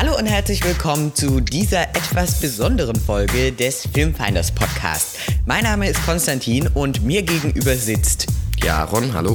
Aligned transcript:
Hallo 0.00 0.16
und 0.16 0.26
herzlich 0.26 0.62
willkommen 0.62 1.12
zu 1.12 1.40
dieser 1.40 1.82
etwas 1.88 2.38
besonderen 2.38 2.94
Folge 2.94 3.50
des 3.50 3.84
Filmfinders 3.92 4.52
Podcast. 4.52 5.18
Mein 5.44 5.64
Name 5.64 5.88
ist 5.88 6.00
Konstantin 6.06 6.68
und 6.68 7.02
mir 7.02 7.22
gegenüber 7.22 7.74
sitzt 7.74 8.28
Jaron, 8.62 9.12
hallo. 9.12 9.34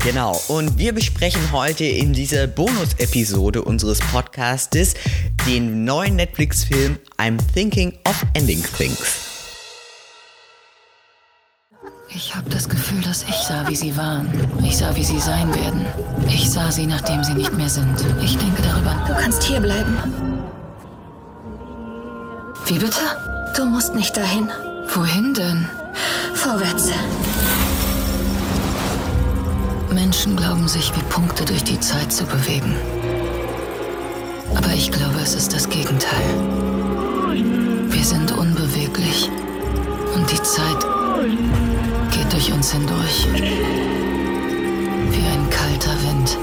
Genau, 0.00 0.38
und 0.48 0.76
wir 0.76 0.92
besprechen 0.92 1.52
heute 1.52 1.86
in 1.86 2.12
dieser 2.12 2.46
Bonus-Episode 2.46 3.62
unseres 3.62 3.98
Podcastes 4.00 4.92
den 5.46 5.86
neuen 5.86 6.16
Netflix-Film 6.16 6.98
I'm 7.16 7.38
Thinking 7.54 7.94
of 8.06 8.26
Ending 8.34 8.62
Things. 8.76 9.33
Ich 12.16 12.32
habe 12.32 12.48
das 12.48 12.68
Gefühl, 12.68 13.00
dass 13.02 13.24
ich 13.24 13.34
sah, 13.34 13.66
wie 13.66 13.74
sie 13.74 13.96
waren. 13.96 14.28
Ich 14.62 14.76
sah, 14.76 14.94
wie 14.94 15.02
sie 15.02 15.18
sein 15.18 15.52
werden. 15.52 15.84
Ich 16.28 16.48
sah 16.48 16.70
sie, 16.70 16.86
nachdem 16.86 17.24
sie 17.24 17.34
nicht 17.34 17.52
mehr 17.54 17.68
sind. 17.68 17.92
Ich 18.22 18.38
denke 18.38 18.62
darüber. 18.62 18.94
Du 19.08 19.14
kannst 19.14 19.42
hier 19.42 19.58
bleiben. 19.58 19.98
Wie 22.66 22.78
bitte? 22.78 23.00
Du 23.56 23.64
musst 23.64 23.96
nicht 23.96 24.16
dahin. 24.16 24.48
Wohin 24.94 25.34
denn? 25.34 25.68
Vorwärts. 26.34 26.90
Menschen 29.92 30.36
glauben 30.36 30.68
sich 30.68 30.94
wie 30.94 31.02
Punkte 31.10 31.44
durch 31.44 31.64
die 31.64 31.80
Zeit 31.80 32.12
zu 32.12 32.24
bewegen. 32.26 32.76
Aber 34.54 34.72
ich 34.72 34.92
glaube, 34.92 35.18
es 35.20 35.34
ist 35.34 35.52
das 35.52 35.68
Gegenteil. 35.68 36.24
Wir 37.88 38.04
sind 38.04 38.30
unbeweglich. 38.30 39.30
Und 40.14 40.30
die 40.30 40.42
Zeit 40.42 40.86
durch 42.44 42.56
uns 42.56 42.72
hindurch. 42.72 43.26
Wie 43.32 45.26
ein 45.26 45.48
kalter 45.50 45.94
Wind. 46.02 46.36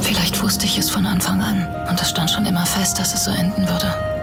Vielleicht 0.00 0.42
wusste 0.42 0.66
ich 0.66 0.78
es 0.78 0.90
von 0.90 1.06
Anfang 1.06 1.40
an. 1.40 1.68
Und 1.88 2.00
es 2.00 2.10
stand 2.10 2.30
schon 2.30 2.46
immer 2.46 2.66
fest, 2.66 2.98
dass 2.98 3.14
es 3.14 3.24
so 3.24 3.30
enden 3.30 3.68
würde. 3.68 4.17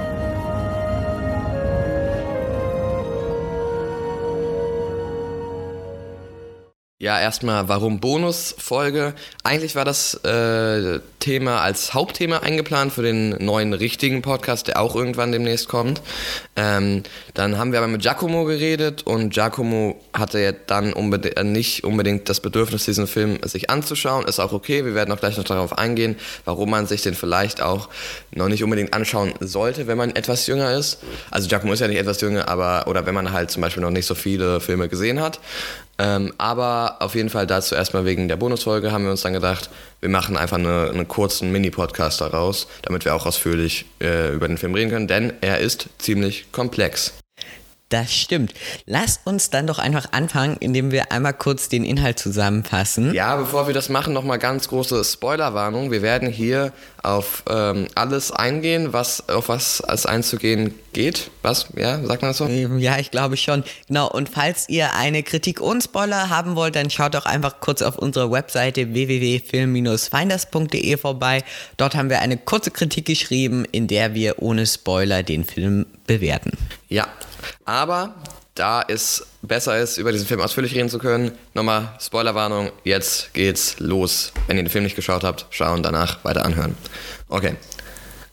Ja, 7.05 7.19
erstmal, 7.19 7.67
warum 7.67 7.99
Bonusfolge? 7.99 9.13
Eigentlich 9.43 9.75
war 9.75 9.85
das 9.85 10.15
äh, 10.23 11.01
Thema 11.19 11.61
als 11.61 11.93
Hauptthema 11.93 12.39
eingeplant 12.39 12.93
für 12.93 13.03
den 13.03 13.29
neuen 13.45 13.73
richtigen 13.73 14.23
Podcast, 14.23 14.69
der 14.69 14.81
auch 14.81 14.95
irgendwann 14.95 15.31
demnächst 15.31 15.67
kommt. 15.67 16.01
Ähm, 16.55 17.03
dann 17.35 17.59
haben 17.59 17.71
wir 17.73 17.77
aber 17.77 17.87
mit 17.87 18.01
Giacomo 18.01 18.45
geredet 18.45 19.03
und 19.05 19.31
Giacomo 19.31 20.01
hatte 20.13 20.39
ja 20.39 20.51
dann 20.51 20.93
unbedingt, 20.93 21.37
äh, 21.37 21.43
nicht 21.43 21.83
unbedingt 21.83 22.27
das 22.27 22.39
Bedürfnis, 22.39 22.85
diesen 22.85 23.05
Film 23.05 23.37
sich 23.43 23.69
anzuschauen. 23.69 24.25
Ist 24.25 24.39
auch 24.39 24.51
okay, 24.51 24.83
wir 24.83 24.95
werden 24.95 25.11
auch 25.11 25.19
gleich 25.19 25.37
noch 25.37 25.43
darauf 25.43 25.77
eingehen, 25.77 26.15
warum 26.43 26.71
man 26.71 26.87
sich 26.87 27.03
den 27.03 27.13
vielleicht 27.13 27.61
auch 27.61 27.89
noch 28.31 28.49
nicht 28.49 28.63
unbedingt 28.63 28.95
anschauen 28.95 29.35
sollte, 29.41 29.85
wenn 29.85 29.99
man 29.99 30.15
etwas 30.15 30.47
jünger 30.47 30.73
ist. 30.73 31.03
Also 31.29 31.49
Giacomo 31.49 31.73
ist 31.73 31.81
ja 31.81 31.87
nicht 31.87 31.99
etwas 31.99 32.19
jünger, 32.21 32.47
aber 32.49 32.87
oder 32.87 33.05
wenn 33.05 33.13
man 33.13 33.31
halt 33.31 33.51
zum 33.51 33.61
Beispiel 33.61 33.83
noch 33.83 33.91
nicht 33.91 34.07
so 34.07 34.15
viele 34.15 34.59
Filme 34.59 34.89
gesehen 34.89 35.21
hat. 35.21 35.39
Ähm, 35.97 36.33
aber 36.37 36.97
auf 36.99 37.15
jeden 37.15 37.29
Fall 37.29 37.47
dazu 37.47 37.73
erstmal 37.73 38.05
wegen 38.05 38.27
der 38.27 38.35
Bonusfolge 38.35 38.91
haben 38.91 39.05
wir 39.05 39.11
uns 39.11 39.21
dann 39.21 39.33
gedacht, 39.33 39.69
wir 40.01 40.09
machen 40.09 40.35
einfach 40.35 40.57
eine, 40.57 40.89
einen 40.89 41.07
kurzen 41.07 41.51
Mini-Podcast 41.51 42.19
daraus, 42.21 42.67
damit 42.81 43.05
wir 43.05 43.15
auch 43.15 43.25
ausführlich 43.25 43.85
äh, 44.01 44.33
über 44.33 44.47
den 44.47 44.57
Film 44.57 44.75
reden 44.75 44.89
können, 44.89 45.07
denn 45.07 45.33
er 45.41 45.59
ist 45.59 45.87
ziemlich 45.97 46.51
komplex. 46.51 47.13
Das 47.95 48.13
stimmt. 48.13 48.53
Lasst 48.85 49.21
uns 49.23 49.49
dann 49.51 49.67
doch 49.67 49.79
einfach 49.79 50.11
anfangen, 50.11 50.57
indem 50.59 50.91
wir 50.91 51.13
einmal 51.13 51.31
kurz 51.31 51.69
den 51.69 51.85
Inhalt 51.85 52.19
zusammenfassen. 52.19 53.13
Ja, 53.13 53.37
bevor 53.37 53.67
wir 53.67 53.73
das 53.73 53.87
machen, 53.87 54.11
nochmal 54.11 54.37
ganz 54.37 54.67
große 54.67 55.01
Spoilerwarnung. 55.05 55.91
Wir 55.91 56.01
werden 56.01 56.29
hier 56.29 56.73
auf 57.03 57.43
ähm, 57.49 57.87
alles 57.95 58.33
eingehen, 58.33 58.91
was 58.91 59.29
auf 59.29 59.47
was 59.47 59.81
es 59.87 60.05
einzugehen 60.05 60.73
geht. 60.91 61.31
Was? 61.41 61.67
Ja, 61.77 62.03
sagt 62.03 62.21
man 62.21 62.31
das 62.31 62.39
so? 62.39 62.47
Ja, 62.47 62.99
ich 62.99 63.11
glaube 63.11 63.37
schon. 63.37 63.63
Genau. 63.87 64.11
Und 64.11 64.27
falls 64.27 64.67
ihr 64.67 64.93
eine 64.93 65.23
Kritik 65.23 65.61
und 65.61 65.81
Spoiler 65.81 66.29
haben 66.29 66.57
wollt, 66.57 66.75
dann 66.75 66.89
schaut 66.89 67.13
doch 67.13 67.25
einfach 67.25 67.61
kurz 67.61 67.81
auf 67.81 67.97
unserer 67.97 68.29
Webseite 68.29 68.93
www.film-finders.de 68.93 70.97
vorbei. 70.97 71.45
Dort 71.77 71.95
haben 71.95 72.09
wir 72.09 72.19
eine 72.19 72.35
kurze 72.35 72.71
Kritik 72.71 73.05
geschrieben, 73.05 73.63
in 73.71 73.87
der 73.87 74.13
wir 74.13 74.41
ohne 74.41 74.67
Spoiler 74.67 75.23
den 75.23 75.45
Film 75.45 75.85
bewerten. 76.07 76.51
Ja, 76.89 77.07
aber 77.65 78.15
da 78.55 78.83
es 78.87 79.25
besser 79.41 79.77
ist, 79.77 79.97
über 79.97 80.11
diesen 80.11 80.27
Film 80.27 80.39
ausführlich 80.39 80.73
reden 80.75 80.89
zu 80.89 80.97
können, 80.97 81.31
nochmal 81.53 81.93
Spoilerwarnung, 81.99 82.71
jetzt 82.83 83.33
geht's 83.33 83.79
los. 83.79 84.31
Wenn 84.47 84.57
ihr 84.57 84.63
den 84.63 84.69
Film 84.69 84.85
nicht 84.85 84.95
geschaut 84.95 85.23
habt, 85.23 85.45
schauen, 85.49 85.83
danach 85.83 86.23
weiter 86.23 86.45
anhören. 86.45 86.75
Okay. 87.27 87.55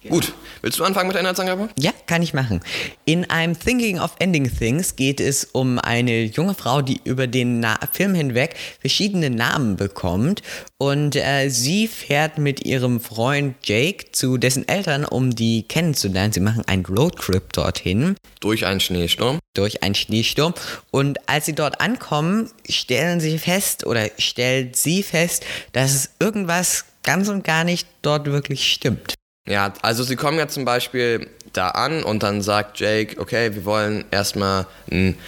Gut. 0.09 0.33
Willst 0.63 0.79
du 0.79 0.85
anfangen 0.85 1.09
mit 1.09 1.15
der 1.15 1.23
Inhaltsangabe? 1.23 1.71
Ja, 1.77 1.91
kann 2.07 2.23
ich 2.23 2.35
machen. 2.35 2.61
In 3.05 3.27
I'm 3.27 3.59
Thinking 3.59 3.99
of 3.99 4.15
Ending 4.21 4.49
Things 4.49 4.95
geht 4.95 5.19
es 5.19 5.45
um 5.45 5.81
eine 5.81 6.23
junge 6.23 6.55
Frau, 6.55 6.83
die 6.83 7.01
über 7.03 7.27
den 7.27 7.59
Na 7.59 7.81
Film 7.91 8.15
hinweg 8.15 8.55
verschiedene 8.81 9.29
Namen 9.29 9.75
bekommt. 9.75 10.41
Und 10.79 11.17
äh, 11.17 11.49
sie 11.49 11.89
fährt 11.89 12.39
mit 12.39 12.65
ihrem 12.65 13.01
Freund 13.01 13.57
Jake 13.65 14.13
zu 14.13 14.39
dessen 14.39 14.69
Eltern, 14.69 15.05
um 15.05 15.35
die 15.35 15.65
kennenzulernen. 15.65 16.33
Sie 16.33 16.39
machen 16.39 16.63
einen 16.69 16.87
Roadtrip 16.87 17.53
dorthin. 17.53 18.15
Durch 18.39 18.65
einen 18.65 18.79
Schneesturm. 18.79 19.41
Durch 19.55 19.83
einen 19.83 19.97
Schneesturm. 19.97 20.55
Und 20.93 21.29
als 21.29 21.47
sie 21.47 21.57
dort 21.57 21.81
ankommen, 21.81 22.49
stellen 22.71 23.19
sie 23.19 23.39
fest 23.39 23.85
oder 23.85 24.11
stellt 24.17 24.77
sie 24.77 25.03
fest, 25.03 25.45
dass 25.73 25.93
es 25.93 26.11
irgendwas 26.21 26.85
ganz 27.03 27.29
und 27.29 27.43
gar 27.43 27.65
nicht 27.65 27.89
dort 28.03 28.27
wirklich 28.27 28.73
stimmt. 28.73 29.15
Ja, 29.47 29.73
also 29.83 30.05
sie 30.05 30.17
kommen 30.17 30.39
ja 30.39 30.47
zum 30.47 30.65
Beispiel 30.65 31.29
da 31.53 31.71
an 31.71 32.05
und 32.05 32.23
dann 32.23 32.43
sagt 32.43 32.79
Jake, 32.79 33.21
okay, 33.21 33.55
wir 33.55 33.65
wollen 33.65 34.05
erstmal 34.11 34.67
einen 34.91 35.19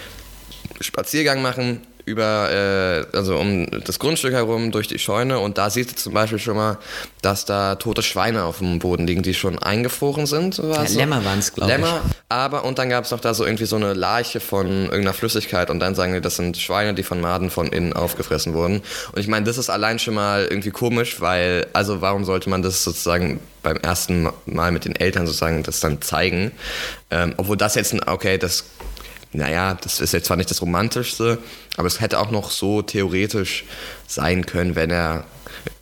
Spaziergang 0.79 1.41
machen 1.41 1.85
über, 2.05 2.51
äh, 2.51 3.17
also 3.17 3.37
um 3.37 3.67
das 3.83 3.99
Grundstück 3.99 4.33
herum 4.33 4.71
durch 4.71 4.87
die 4.87 4.99
Scheune 4.99 5.39
und 5.39 5.57
da 5.57 5.69
sieht 5.69 5.89
sie 5.89 5.95
zum 5.95 6.13
Beispiel 6.13 6.39
schon 6.39 6.55
mal, 6.55 6.77
dass 7.21 7.45
da 7.45 7.75
tote 7.75 8.03
Schweine 8.03 8.43
auf 8.43 8.59
dem 8.59 8.79
Boden 8.79 9.07
liegen, 9.07 9.23
die 9.23 9.33
schon 9.33 9.57
eingefroren 9.57 10.25
sind. 10.25 10.57
Ja, 10.57 10.83
Lämmer 10.83 11.25
waren 11.25 11.39
es, 11.39 11.53
glaube 11.53 11.71
ich. 11.71 11.77
Lämmer, 11.77 12.01
aber 12.29 12.63
und 12.65 12.79
dann 12.79 12.89
gab 12.89 13.05
es 13.05 13.11
noch 13.11 13.19
da 13.19 13.33
so 13.33 13.45
irgendwie 13.45 13.65
so 13.65 13.75
eine 13.75 13.93
Leiche 13.93 14.39
von 14.39 14.67
irgendeiner 14.67 15.13
Flüssigkeit 15.13 15.69
und 15.69 15.79
dann 15.79 15.95
sagen 15.95 16.13
die, 16.13 16.21
das 16.21 16.35
sind 16.35 16.57
Schweine, 16.57 16.93
die 16.93 17.03
von 17.03 17.19
Maden 17.19 17.49
von 17.49 17.67
innen 17.67 17.93
aufgefressen 17.93 18.53
wurden. 18.53 18.81
Und 19.11 19.19
ich 19.19 19.27
meine, 19.27 19.45
das 19.45 19.57
ist 19.57 19.69
allein 19.69 19.99
schon 19.99 20.13
mal 20.13 20.45
irgendwie 20.49 20.71
komisch, 20.71 21.21
weil, 21.21 21.67
also 21.73 22.01
warum 22.01 22.23
sollte 22.23 22.49
man 22.49 22.61
das 22.61 22.83
sozusagen 22.83 23.39
beim 23.63 23.77
ersten 23.77 24.29
Mal 24.45 24.71
mit 24.71 24.85
den 24.85 24.95
Eltern 24.95 25.25
sozusagen 25.25 25.63
das 25.63 25.79
dann 25.79 26.01
zeigen? 26.01 26.51
Ähm, 27.09 27.33
obwohl 27.37 27.57
das 27.57 27.75
jetzt, 27.75 27.95
okay, 28.07 28.37
das 28.37 28.65
naja, 29.33 29.77
das 29.81 29.99
ist 29.99 30.13
jetzt 30.13 30.27
zwar 30.27 30.37
nicht 30.37 30.49
das 30.49 30.61
Romantischste, 30.61 31.39
aber 31.77 31.87
es 31.87 31.99
hätte 31.99 32.19
auch 32.19 32.31
noch 32.31 32.51
so 32.51 32.81
theoretisch 32.81 33.65
sein 34.07 34.45
können, 34.45 34.75
wenn 34.75 34.91
er 34.91 35.25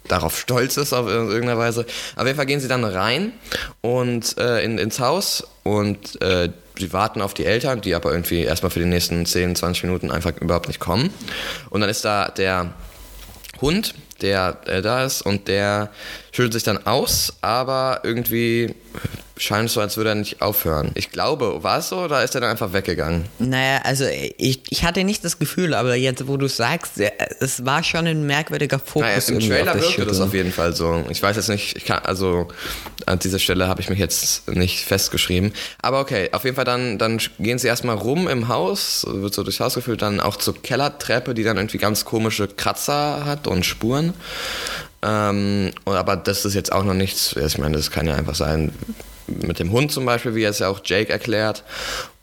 darauf 0.07 0.39
stolz 0.39 0.77
ist 0.77 0.93
auf 0.93 1.07
irgendeine 1.07 1.57
Weise. 1.57 1.85
Auf 2.15 2.25
jeden 2.25 2.35
Fall 2.35 2.45
gehen 2.45 2.59
sie 2.59 2.67
dann 2.67 2.83
rein 2.83 3.31
und 3.81 4.37
äh, 4.37 4.63
in, 4.63 4.77
ins 4.77 4.99
Haus 4.99 5.47
und 5.63 6.21
äh, 6.21 6.49
sie 6.77 6.93
warten 6.93 7.21
auf 7.21 7.33
die 7.33 7.45
Eltern, 7.45 7.81
die 7.81 7.95
aber 7.95 8.11
irgendwie 8.11 8.43
erstmal 8.43 8.71
für 8.71 8.79
die 8.79 8.85
nächsten 8.85 9.25
10, 9.25 9.55
20 9.55 9.83
Minuten 9.83 10.11
einfach 10.11 10.35
überhaupt 10.39 10.67
nicht 10.67 10.79
kommen. 10.79 11.11
Und 11.69 11.81
dann 11.81 11.89
ist 11.89 12.03
da 12.05 12.29
der 12.29 12.73
Hund, 13.61 13.93
der 14.21 14.57
äh, 14.65 14.81
da 14.81 15.05
ist 15.05 15.21
und 15.21 15.47
der 15.47 15.89
schüttelt 16.31 16.53
sich 16.53 16.63
dann 16.63 16.85
aus, 16.85 17.33
aber 17.41 18.01
irgendwie 18.03 18.75
scheint 19.37 19.69
so, 19.69 19.81
als 19.81 19.97
würde 19.97 20.11
er 20.11 20.15
nicht 20.15 20.41
aufhören. 20.41 20.91
Ich 20.93 21.09
glaube, 21.09 21.63
war 21.63 21.79
es 21.79 21.89
so 21.89 21.99
oder 21.99 22.23
ist 22.23 22.35
er 22.35 22.41
dann 22.41 22.51
einfach 22.51 22.73
weggegangen? 22.73 23.25
Naja, 23.39 23.81
also 23.83 24.05
ich, 24.37 24.61
ich 24.69 24.83
hatte 24.83 25.03
nicht 25.03 25.25
das 25.25 25.39
Gefühl, 25.39 25.73
aber 25.73 25.95
jetzt, 25.95 26.27
wo 26.27 26.37
du 26.37 26.47
sagst, 26.47 26.99
es 27.39 27.65
war 27.65 27.83
schon 27.83 28.05
ein 28.05 28.25
merkwürdiger 28.25 28.79
Fokus. 28.79 29.27
Naja, 29.27 29.39
Im 29.39 29.39
Trailer 29.39 29.75
wirkte 29.81 30.05
das 30.05 30.19
auf 30.19 30.33
jeden 30.33 30.51
Fall 30.51 30.75
so. 30.75 31.03
Ich 31.09 31.21
weiß 31.21 31.35
jetzt 31.35 31.49
nicht, 31.49 31.75
ich 31.75 31.85
kann, 31.85 31.99
also 32.03 32.47
an 33.05 33.19
dieser 33.19 33.39
Stelle 33.39 33.67
habe 33.67 33.81
ich 33.81 33.89
mich 33.89 33.99
jetzt 33.99 34.47
nicht 34.49 34.85
festgeschrieben. 34.85 35.53
Aber 35.81 35.99
okay, 35.99 36.29
auf 36.31 36.43
jeden 36.43 36.55
Fall 36.55 36.65
dann, 36.65 36.97
dann 36.97 37.19
gehen 37.39 37.57
sie 37.57 37.67
erstmal 37.67 37.95
rum 37.95 38.27
im 38.27 38.47
Haus, 38.47 39.05
wird 39.07 39.33
so 39.33 39.43
durchs 39.43 39.59
Haus 39.59 39.73
geführt, 39.73 40.01
dann 40.03 40.19
auch 40.19 40.37
zur 40.37 40.61
Kellertreppe, 40.61 41.33
die 41.33 41.43
dann 41.43 41.57
irgendwie 41.57 41.79
ganz 41.79 42.05
komische 42.05 42.47
Kratzer 42.47 43.25
hat 43.25 43.47
und 43.47 43.65
Spuren. 43.65 44.13
Ähm, 45.01 45.71
aber 45.85 46.15
das 46.15 46.45
ist 46.45 46.53
jetzt 46.53 46.71
auch 46.71 46.83
noch 46.83 46.93
nichts, 46.93 47.35
ich 47.35 47.57
meine, 47.57 47.75
das 47.75 47.91
kann 47.91 48.07
ja 48.07 48.15
einfach 48.15 48.35
sein, 48.35 48.71
mit 49.27 49.59
dem 49.59 49.71
Hund 49.71 49.91
zum 49.91 50.05
Beispiel, 50.05 50.35
wie 50.35 50.43
es 50.43 50.59
ja 50.59 50.69
auch 50.69 50.81
Jake 50.83 51.11
erklärt. 51.11 51.63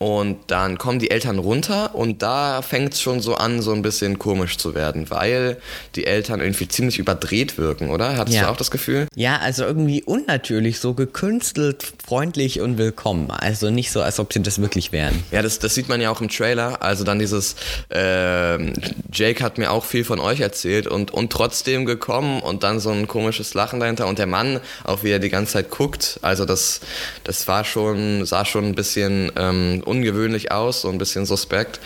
Und 0.02 0.38
dann 0.46 0.78
kommen 0.78 0.98
die 0.98 1.10
Eltern 1.10 1.38
runter 1.38 1.94
und 1.94 2.22
da 2.22 2.62
fängt 2.62 2.94
es 2.94 3.02
schon 3.02 3.20
so 3.20 3.34
an, 3.34 3.60
so 3.60 3.72
ein 3.74 3.82
bisschen 3.82 4.18
komisch 4.18 4.56
zu 4.56 4.74
werden, 4.74 5.10
weil 5.10 5.58
die 5.94 6.06
Eltern 6.06 6.40
irgendwie 6.40 6.66
ziemlich 6.68 6.98
überdreht 6.98 7.58
wirken, 7.58 7.90
oder? 7.90 8.16
Hattest 8.16 8.34
Ja. 8.38 8.44
du 8.44 8.48
auch 8.52 8.56
das 8.56 8.70
Gefühl? 8.70 9.08
Ja, 9.14 9.36
also 9.42 9.62
irgendwie 9.62 10.02
unnatürlich, 10.02 10.80
so 10.80 10.94
gekünstelt, 10.94 11.84
freundlich 12.02 12.62
und 12.62 12.78
willkommen. 12.78 13.30
Also 13.30 13.68
nicht 13.68 13.90
so, 13.90 14.00
als 14.00 14.18
ob 14.18 14.32
sie 14.32 14.42
das 14.42 14.58
wirklich 14.62 14.90
wären. 14.90 15.22
Ja, 15.32 15.42
das, 15.42 15.58
das 15.58 15.74
sieht 15.74 15.90
man 15.90 16.00
ja 16.00 16.08
auch 16.10 16.22
im 16.22 16.30
Trailer. 16.30 16.82
Also 16.82 17.04
dann 17.04 17.18
dieses, 17.18 17.56
ähm, 17.90 18.72
Jake 19.12 19.44
hat 19.44 19.58
mir 19.58 19.70
auch 19.70 19.84
viel 19.84 20.04
von 20.04 20.18
euch 20.18 20.40
erzählt 20.40 20.86
und, 20.86 21.10
und 21.10 21.30
trotzdem 21.30 21.84
gekommen 21.84 22.40
und 22.40 22.62
dann 22.62 22.80
so 22.80 22.88
ein 22.88 23.06
komisches 23.06 23.52
Lachen 23.52 23.80
dahinter 23.80 24.06
und 24.06 24.18
der 24.18 24.26
Mann, 24.26 24.60
auch 24.84 25.02
wie 25.02 25.10
er 25.10 25.18
die 25.18 25.28
ganze 25.28 25.52
Zeit 25.52 25.68
guckt. 25.70 26.18
Also 26.22 26.46
das, 26.46 26.80
das 27.24 27.46
war 27.48 27.64
schon, 27.66 28.24
sah 28.24 28.46
schon 28.46 28.64
ein 28.64 28.74
bisschen 28.74 29.30
ähm, 29.36 29.82
ungewöhnlich 29.90 30.52
aus, 30.52 30.82
so 30.82 30.88
ein 30.88 30.98
bisschen 30.98 31.26
suspekt. 31.26 31.80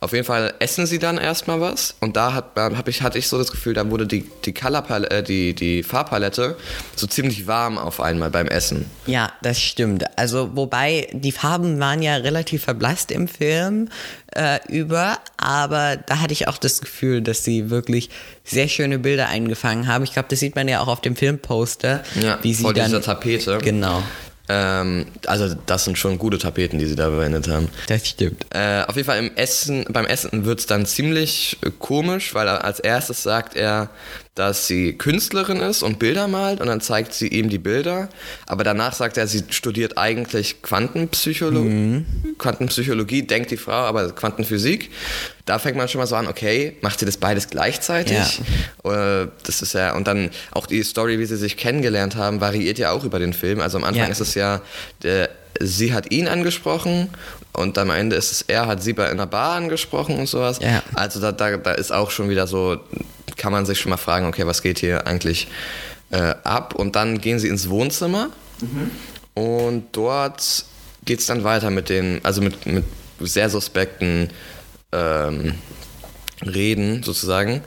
Auf 0.00 0.12
jeden 0.12 0.24
Fall 0.24 0.54
essen 0.58 0.86
sie 0.86 0.98
dann 0.98 1.18
erstmal 1.18 1.60
was 1.60 1.94
und 2.00 2.16
da 2.16 2.32
hat, 2.32 2.46
hab 2.56 2.88
ich, 2.88 3.02
hatte 3.02 3.18
ich 3.18 3.28
so 3.28 3.38
das 3.38 3.50
Gefühl, 3.50 3.74
da 3.74 3.88
wurde 3.90 4.06
die, 4.06 4.24
die, 4.44 4.52
Color 4.54 5.10
äh, 5.10 5.22
die, 5.22 5.54
die 5.54 5.82
Farbpalette 5.82 6.56
so 6.96 7.06
ziemlich 7.06 7.46
warm 7.46 7.78
auf 7.78 8.00
einmal 8.00 8.30
beim 8.30 8.46
Essen. 8.48 8.86
Ja, 9.06 9.32
das 9.42 9.60
stimmt. 9.60 10.04
Also 10.18 10.50
wobei 10.56 11.08
die 11.12 11.32
Farben 11.32 11.78
waren 11.78 12.02
ja 12.02 12.16
relativ 12.16 12.64
verblasst 12.64 13.10
im 13.12 13.28
Film 13.28 13.88
äh, 14.34 14.58
über, 14.68 15.18
aber 15.36 15.96
da 15.96 16.20
hatte 16.20 16.32
ich 16.32 16.48
auch 16.48 16.58
das 16.58 16.80
Gefühl, 16.80 17.20
dass 17.20 17.44
sie 17.44 17.70
wirklich 17.70 18.10
sehr 18.44 18.68
schöne 18.68 18.98
Bilder 18.98 19.28
eingefangen 19.28 19.86
haben. 19.86 20.04
Ich 20.04 20.12
glaube, 20.12 20.28
das 20.30 20.40
sieht 20.40 20.54
man 20.56 20.68
ja 20.68 20.80
auch 20.80 20.88
auf 20.88 21.00
dem 21.00 21.16
Filmposter, 21.16 22.02
Ja, 22.20 22.38
wie 22.42 22.54
sie 22.54 22.62
vor 22.62 22.74
dann 22.74 22.86
dieser 22.86 23.02
Tapete. 23.02 23.58
genau. 23.58 24.02
Ähm, 24.52 25.06
also 25.26 25.54
das 25.66 25.84
sind 25.84 25.96
schon 25.96 26.18
gute 26.18 26.36
Tapeten, 26.36 26.80
die 26.80 26.86
sie 26.86 26.96
da 26.96 27.04
verwendet 27.04 27.46
haben. 27.46 27.68
Das 27.86 28.08
stimmt. 28.08 28.46
Äh, 28.50 28.82
auf 28.82 28.96
jeden 28.96 29.06
Fall 29.06 29.20
im 29.20 29.30
Essen, 29.36 29.84
beim 29.88 30.06
Essen 30.06 30.44
wird 30.44 30.58
es 30.58 30.66
dann 30.66 30.86
ziemlich 30.86 31.56
äh, 31.64 31.70
komisch, 31.78 32.34
weil 32.34 32.48
als 32.48 32.80
erstes 32.80 33.22
sagt 33.22 33.54
er, 33.54 33.90
dass 34.40 34.66
sie 34.66 34.94
Künstlerin 34.94 35.60
ist 35.60 35.82
und 35.82 35.98
Bilder 35.98 36.26
malt 36.26 36.62
und 36.62 36.66
dann 36.66 36.80
zeigt 36.80 37.12
sie 37.12 37.28
ihm 37.28 37.50
die 37.50 37.58
Bilder. 37.58 38.08
Aber 38.46 38.64
danach 38.64 38.94
sagt 38.94 39.18
er, 39.18 39.26
sie 39.26 39.44
studiert 39.50 39.98
eigentlich 39.98 40.62
Quantenpsychologie, 40.62 42.06
Quantenpsychologie, 42.38 43.22
denkt 43.26 43.50
die 43.50 43.58
Frau, 43.58 43.72
aber 43.72 44.10
Quantenphysik. 44.12 44.90
Da 45.44 45.58
fängt 45.58 45.76
man 45.76 45.88
schon 45.88 45.98
mal 45.98 46.06
so 46.06 46.16
an, 46.16 46.26
okay, 46.26 46.76
macht 46.80 47.00
sie 47.00 47.04
das 47.04 47.18
beides 47.18 47.48
gleichzeitig? 47.50 48.40
Äh, 48.84 49.26
Das 49.44 49.60
ist 49.60 49.74
ja, 49.74 49.94
und 49.94 50.06
dann 50.06 50.30
auch 50.52 50.66
die 50.66 50.82
Story, 50.84 51.18
wie 51.18 51.26
sie 51.26 51.36
sich 51.36 51.58
kennengelernt 51.58 52.16
haben, 52.16 52.40
variiert 52.40 52.78
ja 52.78 52.92
auch 52.92 53.04
über 53.04 53.18
den 53.18 53.34
Film. 53.34 53.60
Also 53.60 53.76
am 53.76 53.84
Anfang 53.84 54.04
Ja. 54.06 54.10
ist 54.10 54.20
es 54.20 54.34
ja, 54.34 54.62
der, 55.02 55.28
sie 55.60 55.92
hat 55.92 56.10
ihn 56.12 56.28
angesprochen 56.28 57.10
und 57.52 57.76
am 57.76 57.90
Ende 57.90 58.16
ist 58.16 58.32
es 58.32 58.40
er, 58.42 58.66
hat 58.66 58.82
sie 58.82 58.94
bei 58.94 59.10
einer 59.10 59.26
Bar 59.26 59.56
angesprochen 59.56 60.18
und 60.18 60.28
sowas. 60.28 60.60
Ja. 60.62 60.82
Also 60.94 61.20
da, 61.20 61.30
da, 61.32 61.58
da 61.58 61.72
ist 61.72 61.92
auch 61.92 62.10
schon 62.10 62.30
wieder 62.30 62.46
so, 62.46 62.78
kann 63.40 63.52
man 63.52 63.64
sich 63.64 63.80
schon 63.80 63.90
mal 63.90 63.96
fragen, 63.96 64.26
okay, 64.26 64.46
was 64.46 64.60
geht 64.60 64.78
hier 64.78 65.06
eigentlich 65.06 65.48
äh, 66.10 66.34
ab? 66.44 66.74
Und 66.74 66.94
dann 66.94 67.20
gehen 67.20 67.38
sie 67.38 67.48
ins 67.48 67.70
Wohnzimmer 67.70 68.28
und 69.34 69.84
dort 69.92 70.66
geht 71.06 71.20
es 71.20 71.26
dann 71.26 71.42
weiter 71.42 71.70
mit 71.70 71.88
den, 71.88 72.20
also 72.22 72.42
mit, 72.42 72.66
mit 72.66 72.84
sehr 73.18 73.48
suspekten 73.48 74.28
ähm, 74.92 75.54
Reden 76.42 77.02
sozusagen. 77.02 77.62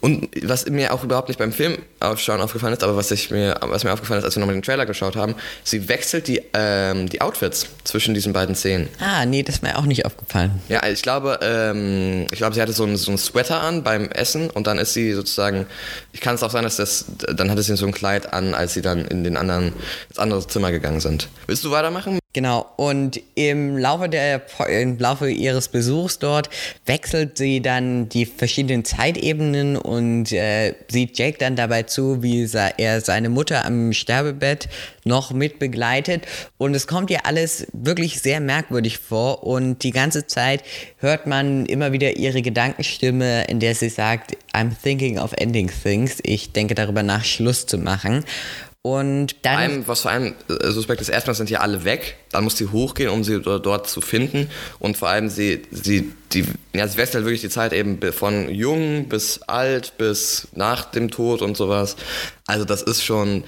Und 0.00 0.28
was 0.42 0.68
mir 0.68 0.92
auch 0.92 1.04
überhaupt 1.04 1.28
nicht 1.28 1.38
beim 1.38 1.52
Film 1.52 1.78
aufschauen 2.02 2.40
aufgefallen 2.40 2.74
ist, 2.74 2.82
aber 2.82 2.96
was, 2.96 3.10
ich 3.10 3.30
mir, 3.30 3.56
was 3.60 3.84
mir 3.84 3.92
aufgefallen 3.92 4.18
ist, 4.18 4.24
als 4.24 4.36
wir 4.36 4.40
nochmal 4.40 4.54
den 4.54 4.62
Trailer 4.62 4.86
geschaut 4.86 5.16
haben, 5.16 5.34
sie 5.64 5.88
wechselt 5.88 6.28
die, 6.28 6.42
ähm, 6.52 7.08
die 7.08 7.20
Outfits 7.20 7.66
zwischen 7.84 8.14
diesen 8.14 8.32
beiden 8.32 8.54
Szenen. 8.54 8.88
Ah, 9.00 9.24
nee, 9.24 9.42
das 9.42 9.56
ist 9.56 9.62
mir 9.62 9.78
auch 9.78 9.84
nicht 9.84 10.04
aufgefallen. 10.04 10.60
Ja, 10.68 10.86
ich 10.86 11.02
glaube, 11.02 11.38
ähm, 11.42 12.26
ich 12.30 12.38
glaube, 12.38 12.54
sie 12.54 12.62
hatte 12.62 12.72
so 12.72 12.84
einen, 12.84 12.96
so 12.96 13.10
einen 13.10 13.18
Sweater 13.18 13.60
an 13.60 13.82
beim 13.82 14.08
Essen 14.10 14.50
und 14.50 14.66
dann 14.66 14.78
ist 14.78 14.94
sie 14.94 15.12
sozusagen, 15.12 15.66
ich 16.12 16.20
kann 16.20 16.34
es 16.34 16.42
auch 16.42 16.50
sein, 16.50 16.64
dass 16.64 16.76
das, 16.76 17.06
dann 17.34 17.50
hatte 17.50 17.62
sie 17.62 17.76
so 17.76 17.86
ein 17.86 17.92
Kleid 17.92 18.32
an, 18.32 18.54
als 18.54 18.74
sie 18.74 18.82
dann 18.82 19.04
in 19.04 19.24
den 19.24 19.36
anderen, 19.36 19.72
ins 20.08 20.18
andere 20.18 20.46
Zimmer 20.46 20.72
gegangen 20.72 21.00
sind. 21.00 21.28
Willst 21.46 21.64
du 21.64 21.70
weitermachen? 21.70 22.18
Genau, 22.34 22.66
und 22.76 23.20
im 23.34 23.76
Laufe, 23.76 24.08
der, 24.08 24.40
im 24.66 24.98
Laufe 24.98 25.28
ihres 25.28 25.68
Besuchs 25.68 26.18
dort 26.18 26.48
wechselt 26.86 27.36
sie 27.36 27.60
dann 27.60 28.08
die 28.08 28.24
verschiedenen 28.24 28.86
Zeitebenen 28.86 29.76
und 29.76 30.32
äh, 30.32 30.74
sieht 30.88 31.18
Jake 31.18 31.36
dann 31.36 31.56
dabei 31.56 31.82
zu, 31.92 32.22
wie 32.22 32.48
er 32.52 33.00
seine 33.00 33.28
Mutter 33.28 33.64
am 33.64 33.92
Sterbebett 33.92 34.68
noch 35.04 35.32
mit 35.32 35.58
begleitet. 35.58 36.26
Und 36.58 36.74
es 36.74 36.86
kommt 36.86 37.10
ihr 37.10 37.26
alles 37.26 37.66
wirklich 37.72 38.20
sehr 38.20 38.40
merkwürdig 38.40 38.98
vor 38.98 39.44
und 39.44 39.82
die 39.82 39.90
ganze 39.90 40.26
Zeit 40.26 40.62
hört 40.98 41.26
man 41.26 41.66
immer 41.66 41.92
wieder 41.92 42.16
ihre 42.16 42.42
Gedankenstimme, 42.42 43.44
in 43.44 43.60
der 43.60 43.74
sie 43.74 43.88
sagt, 43.88 44.36
I'm 44.52 44.70
thinking 44.82 45.18
of 45.18 45.32
ending 45.36 45.70
things. 45.82 46.18
Ich 46.22 46.52
denke 46.52 46.74
darüber 46.74 47.02
nach, 47.02 47.24
Schluss 47.24 47.66
zu 47.66 47.78
machen. 47.78 48.24
Und 48.84 49.36
dann... 49.42 49.52
Vor 49.54 49.60
allem, 49.62 49.88
was 49.88 50.00
vor 50.00 50.10
allem 50.10 50.34
äh, 50.48 50.70
suspekt 50.70 51.00
ist, 51.00 51.08
erstmal 51.08 51.36
sind 51.36 51.48
die 51.48 51.56
alle 51.56 51.84
weg, 51.84 52.16
dann 52.32 52.42
muss 52.42 52.56
sie 52.56 52.66
hochgehen, 52.66 53.10
um 53.10 53.22
sie 53.22 53.40
do- 53.40 53.60
dort 53.60 53.88
zu 53.88 54.00
finden 54.00 54.50
und 54.80 54.96
vor 54.96 55.08
allem 55.08 55.28
sie, 55.28 55.62
sie, 55.70 56.12
die, 56.32 56.46
ja, 56.74 56.88
sie 56.88 56.98
wechselt 56.98 57.24
wirklich 57.24 57.42
die 57.42 57.48
Zeit 57.48 57.72
eben 57.72 58.00
be- 58.00 58.12
von 58.12 58.48
jung 58.48 59.08
bis 59.08 59.40
alt 59.42 59.96
bis 59.98 60.48
nach 60.56 60.84
dem 60.86 61.12
Tod 61.12 61.42
und 61.42 61.56
sowas. 61.56 61.94
Also 62.48 62.64
das 62.64 62.82
ist 62.82 63.04
schon, 63.04 63.44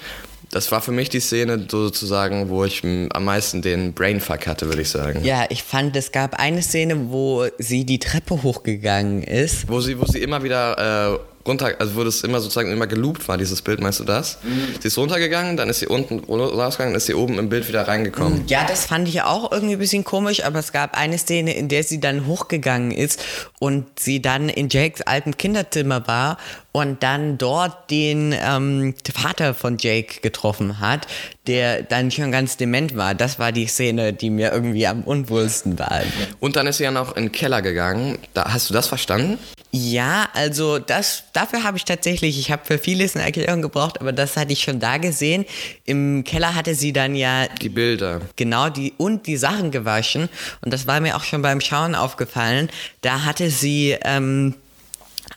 das 0.53 0.71
war 0.71 0.81
für 0.81 0.93
mich 0.93 1.09
die 1.09 1.19
Szene 1.19 1.67
sozusagen, 1.69 2.49
wo 2.49 2.65
ich 2.65 2.85
am 2.85 3.25
meisten 3.25 3.61
den 3.61 3.93
Brainfuck 3.93 4.47
hatte, 4.47 4.67
würde 4.67 4.83
ich 4.83 4.91
sagen. 4.91 5.25
Ja, 5.25 5.47
ich 5.49 5.65
fand, 5.65 5.97
es 5.97 6.13
gab 6.13 6.39
eine 6.39 6.63
Szene, 6.63 7.11
wo 7.11 7.47
sie 7.59 7.85
die 7.85 7.99
Treppe 7.99 8.41
hochgegangen 8.45 9.25
ist. 9.25 9.69
Wo 9.69 9.81
sie, 9.81 9.99
wo 9.99 10.07
sie 10.07 10.23
immer 10.23 10.45
wieder 10.45 11.17
äh, 11.17 11.19
runter, 11.46 11.75
also 11.79 11.96
wo 11.96 12.05
das 12.05 12.23
immer 12.23 12.41
sozusagen 12.41 12.73
immer 12.73 12.87
geloopt 12.87 13.29
war, 13.29 13.37
dieses 13.37 13.62
Bild, 13.62 13.81
meinst 13.81 14.00
du 14.00 14.05
das? 14.05 14.38
Sie 14.81 14.88
ist 14.88 14.99
runtergegangen, 14.99 15.56
dann 15.56 15.69
ist 15.69 15.81
sie 15.81 15.87
unten 15.87 16.20
rausgegangen, 16.20 16.93
dann 16.93 16.99
ist 16.99 17.06
sie 17.06 17.14
oben 17.14 17.38
im 17.38 17.49
Bild 17.49 17.69
wieder 17.69 17.87
reingekommen. 17.87 18.44
Ja, 18.46 18.64
das 18.67 18.87
fand 18.87 19.08
ich 19.08 19.23
auch 19.23 19.52
irgendwie 19.52 19.75
ein 19.75 19.79
bisschen 19.79 20.05
komisch, 20.05 20.44
aber 20.44 20.58
es 20.58 20.73
gab 20.73 20.96
eine 20.96 21.19
Szene, 21.19 21.55
in 21.55 21.69
der 21.69 21.85
sie 21.85 22.00
dann 22.00 22.26
hochgegangen 22.26 22.91
ist 22.91 23.23
und 23.58 23.99
sie 23.99 24.23
dann 24.23 24.49
in 24.49 24.69
Jakes 24.69 25.02
altem 25.02 25.37
Kinderzimmer 25.37 26.06
war 26.06 26.38
und 26.73 27.02
dann 27.02 27.38
dort 27.38 27.91
den 27.91 28.35
ähm, 28.37 28.94
Vater 29.14 29.55
von 29.55 29.79
Jake 29.79 30.20
getroffen 30.23 30.81
hat, 30.81 31.06
der 31.46 31.82
dann 31.82 32.11
schon 32.11 32.32
ganz 32.32 32.56
dement 32.56 32.96
war. 32.96 33.14
Das 33.14 33.38
war 33.38 33.52
die 33.52 33.67
Szene, 33.67 34.12
die 34.12 34.31
mir 34.31 34.52
irgendwie 34.52 34.87
am 34.87 35.02
unwohlsten 35.02 35.79
war. 35.79 36.02
Und 36.41 36.56
dann 36.56 36.67
ist 36.67 36.79
sie 36.79 36.85
ja 36.85 36.91
noch 36.91 37.17
in 37.17 37.25
den 37.25 37.32
Keller 37.32 37.61
gegangen. 37.61 38.19
Da, 38.32 38.52
hast 38.52 38.70
du 38.70 38.75
das 38.75 38.87
verstanden? 38.87 39.38
Ja, 39.70 40.29
also 40.35 40.79
das, 40.79 41.25
dafür 41.32 41.64
habe 41.64 41.76
ich 41.76 41.85
tatsächlich, 41.85 42.38
ich 42.38 42.52
habe 42.52 42.64
für 42.64 42.79
vieles 42.79 43.17
eine 43.17 43.25
Erklärung 43.25 43.61
gebraucht, 43.61 44.00
aber 44.00 44.12
das 44.12 44.37
hatte 44.37 44.52
ich 44.52 44.62
schon 44.62 44.79
da 44.79 44.99
gesehen. 44.99 45.44
Im 45.85 46.23
Keller 46.23 46.55
hatte 46.55 46.76
sie 46.76 46.93
dann 46.93 47.17
ja 47.17 47.49
Die 47.61 47.69
Bilder. 47.69 48.20
genau 48.37 48.69
die 48.70 48.94
und 48.96 49.26
die 49.26 49.37
Sachen 49.37 49.73
gewaschen 49.73 50.29
und 50.62 50.73
das 50.73 50.87
war 50.87 51.00
mir 51.00 51.17
auch 51.17 51.25
schon 51.25 51.43
beim 51.43 51.61
Schauen 51.61 51.96
aufgefallen. 51.96 52.70
Da 53.00 53.25
hatte 53.25 53.50
sie 53.50 53.96
ähm, 54.02 54.55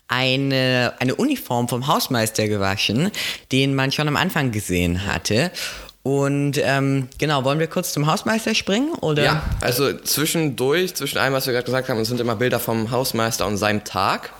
eine, 0.06 0.94
eine 1.00 1.16
Uniform 1.16 1.68
vom 1.68 1.86
Hausmeister 1.88 2.46
gewaschen, 2.46 3.10
den 3.50 3.74
man 3.74 3.90
schon 3.92 4.06
am 4.08 4.16
Anfang 4.16 4.52
gesehen 4.52 5.04
hatte. 5.06 5.50
Und 6.08 6.58
ähm, 6.64 7.08
genau, 7.18 7.44
wollen 7.44 7.58
wir 7.58 7.66
kurz 7.66 7.92
zum 7.92 8.06
Hausmeister 8.06 8.54
springen? 8.54 8.94
Oder? 9.02 9.24
Ja, 9.24 9.42
also 9.60 9.92
zwischendurch, 9.92 10.94
zwischen 10.94 11.18
allem, 11.18 11.34
was 11.34 11.44
wir 11.44 11.52
gerade 11.52 11.66
gesagt 11.66 11.90
haben, 11.90 12.00
es 12.00 12.08
sind 12.08 12.18
immer 12.18 12.36
Bilder 12.36 12.58
vom 12.58 12.90
Hausmeister 12.90 13.46
und 13.46 13.58
seinem 13.58 13.84
Tag. 13.84 14.32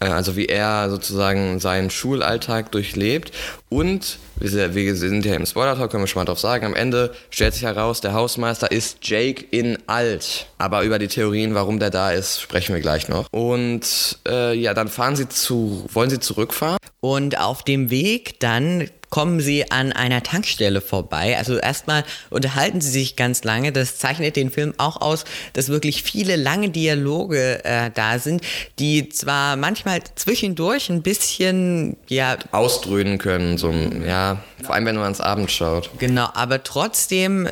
Äh, 0.00 0.06
also 0.06 0.34
wie 0.34 0.46
er 0.46 0.88
sozusagen 0.88 1.60
seinen 1.60 1.90
Schulalltag 1.90 2.72
durchlebt. 2.72 3.32
Und 3.74 4.18
wir 4.36 4.94
sind- 4.94 5.24
ja 5.24 5.34
im 5.34 5.46
Spoiler-Talk, 5.46 5.90
können 5.90 6.04
wir 6.04 6.06
schon 6.06 6.20
mal 6.20 6.26
drauf 6.26 6.38
sagen. 6.38 6.64
Am 6.64 6.76
Ende 6.76 7.12
stellt 7.30 7.54
sich 7.54 7.64
heraus, 7.64 8.00
der 8.00 8.12
Hausmeister 8.12 8.70
ist 8.70 8.98
Jake 9.02 9.44
in 9.50 9.78
alt. 9.88 10.46
Aber 10.58 10.84
über 10.84 11.00
die 11.00 11.08
Theorien, 11.08 11.56
warum 11.56 11.80
der 11.80 11.90
da 11.90 12.12
ist, 12.12 12.40
sprechen 12.40 12.72
wir 12.72 12.80
gleich 12.80 13.08
noch. 13.08 13.26
Und 13.32 14.20
äh, 14.28 14.54
ja, 14.56 14.74
dann 14.74 14.86
fahren 14.86 15.16
sie 15.16 15.28
zu, 15.28 15.84
wollen 15.92 16.08
sie 16.08 16.20
zurückfahren? 16.20 16.78
Und 17.00 17.40
auf 17.40 17.64
dem 17.64 17.90
Weg 17.90 18.38
dann 18.38 18.88
kommen 19.10 19.38
sie 19.38 19.70
an 19.70 19.92
einer 19.92 20.24
Tankstelle 20.24 20.80
vorbei. 20.80 21.36
Also 21.38 21.56
erstmal 21.56 22.02
unterhalten 22.30 22.80
sie 22.80 22.90
sich 22.90 23.14
ganz 23.14 23.44
lange. 23.44 23.70
Das 23.70 23.96
zeichnet 23.98 24.34
den 24.34 24.50
Film 24.50 24.74
auch 24.78 25.00
aus, 25.00 25.24
dass 25.52 25.68
wirklich 25.68 26.02
viele 26.02 26.34
lange 26.34 26.70
Dialoge 26.70 27.64
äh, 27.64 27.92
da 27.94 28.18
sind, 28.18 28.40
die 28.80 29.08
zwar 29.10 29.54
manchmal 29.54 30.00
zwischendurch 30.16 30.88
ein 30.90 31.02
bisschen, 31.02 31.96
ja, 32.08 32.36
Ausdröhnen 32.50 33.18
können, 33.18 33.56
so, 33.64 34.06
ja, 34.06 34.38
vor 34.62 34.74
allem 34.74 34.86
wenn 34.86 34.96
man 34.96 35.04
ans 35.04 35.20
Abend 35.20 35.50
schaut. 35.50 35.90
genau, 35.98 36.28
aber 36.34 36.62
trotzdem 36.62 37.48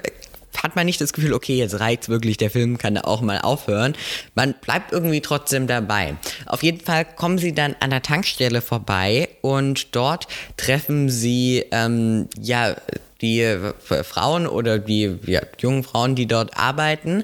hat 0.62 0.76
man 0.76 0.87
nicht 0.87 1.00
das 1.00 1.12
Gefühl, 1.12 1.33
okay, 1.33 1.57
jetzt 1.57 1.81
reicht's 1.81 2.09
wirklich, 2.09 2.37
der 2.37 2.50
Film 2.50 2.78
kann 2.78 2.95
da 2.95 3.02
auch 3.02 3.21
mal 3.21 3.38
aufhören. 3.40 3.95
Man 4.35 4.54
bleibt 4.61 4.92
irgendwie 4.92 5.21
trotzdem 5.21 5.66
dabei. 5.66 6.16
Auf 6.47 6.62
jeden 6.62 6.81
Fall 6.81 7.04
kommen 7.04 7.38
sie 7.38 7.54
dann 7.54 7.75
an 7.81 7.90
der 7.90 8.02
Tankstelle 8.02 8.61
vorbei 8.61 9.28
und 9.40 9.95
dort 9.97 10.28
treffen 10.57 11.09
sie, 11.09 11.64
ähm, 11.71 12.28
ja, 12.38 12.76
die 13.23 13.57
Frauen 14.02 14.49
oder 14.49 14.78
die 14.81 15.16
ja, 15.26 15.40
jungen 15.59 15.85
Frauen, 15.85 16.16
die 16.16 16.26
dort 16.26 16.59
arbeiten. 16.59 17.23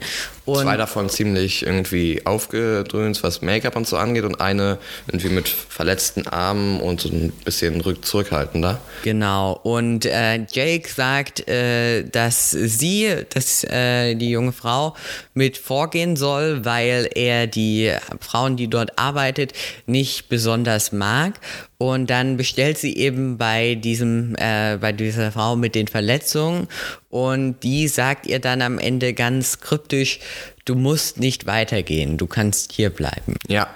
Und 0.48 0.62
Zwei 0.62 0.78
davon 0.78 1.10
ziemlich 1.10 1.66
irgendwie 1.66 2.22
aufgedröhnt, 2.24 3.22
was 3.22 3.42
Make-up 3.42 3.76
und 3.76 3.86
so 3.86 3.98
angeht 3.98 4.24
und 4.24 4.40
eine 4.40 4.78
irgendwie 5.06 5.28
mit 5.28 5.46
verletzten 5.46 6.26
Armen 6.26 6.80
und 6.80 7.02
so 7.02 7.10
ein 7.10 7.32
bisschen 7.44 7.82
rück 7.82 8.02
zurückhaltender. 8.02 8.80
Genau, 9.04 9.60
und 9.62 10.06
äh, 10.06 10.46
Jake 10.50 10.88
sagt, 10.88 11.46
äh, 11.50 12.02
dass 12.04 12.50
sie, 12.50 13.14
dass 13.28 13.62
äh, 13.64 14.14
die 14.14 14.30
junge 14.30 14.52
Frau 14.52 14.96
mit 15.34 15.58
vorgehen 15.58 16.16
soll, 16.16 16.64
weil 16.64 17.10
er 17.14 17.46
die 17.46 17.92
Frauen, 18.18 18.56
die 18.56 18.68
dort 18.68 18.98
arbeitet, 18.98 19.52
nicht 19.84 20.30
besonders 20.30 20.92
mag. 20.92 21.34
Und 21.80 22.10
dann 22.10 22.36
bestellt 22.36 22.76
sie 22.76 22.96
eben 22.96 23.38
bei 23.38 23.76
diesem, 23.76 24.34
äh, 24.36 24.78
bei 24.80 24.92
dieser 24.92 25.30
Frau 25.30 25.54
mit 25.54 25.76
den 25.76 25.86
Verletzungen 25.86 26.66
und 27.10 27.60
die 27.62 27.88
sagt 27.88 28.26
ihr 28.26 28.38
dann 28.38 28.62
am 28.62 28.78
Ende 28.78 29.14
ganz 29.14 29.60
kryptisch, 29.60 30.20
du 30.64 30.74
musst 30.74 31.18
nicht 31.18 31.46
weitergehen, 31.46 32.18
du 32.18 32.26
kannst 32.26 32.72
hier 32.72 32.90
bleiben. 32.90 33.36
Ja, 33.48 33.68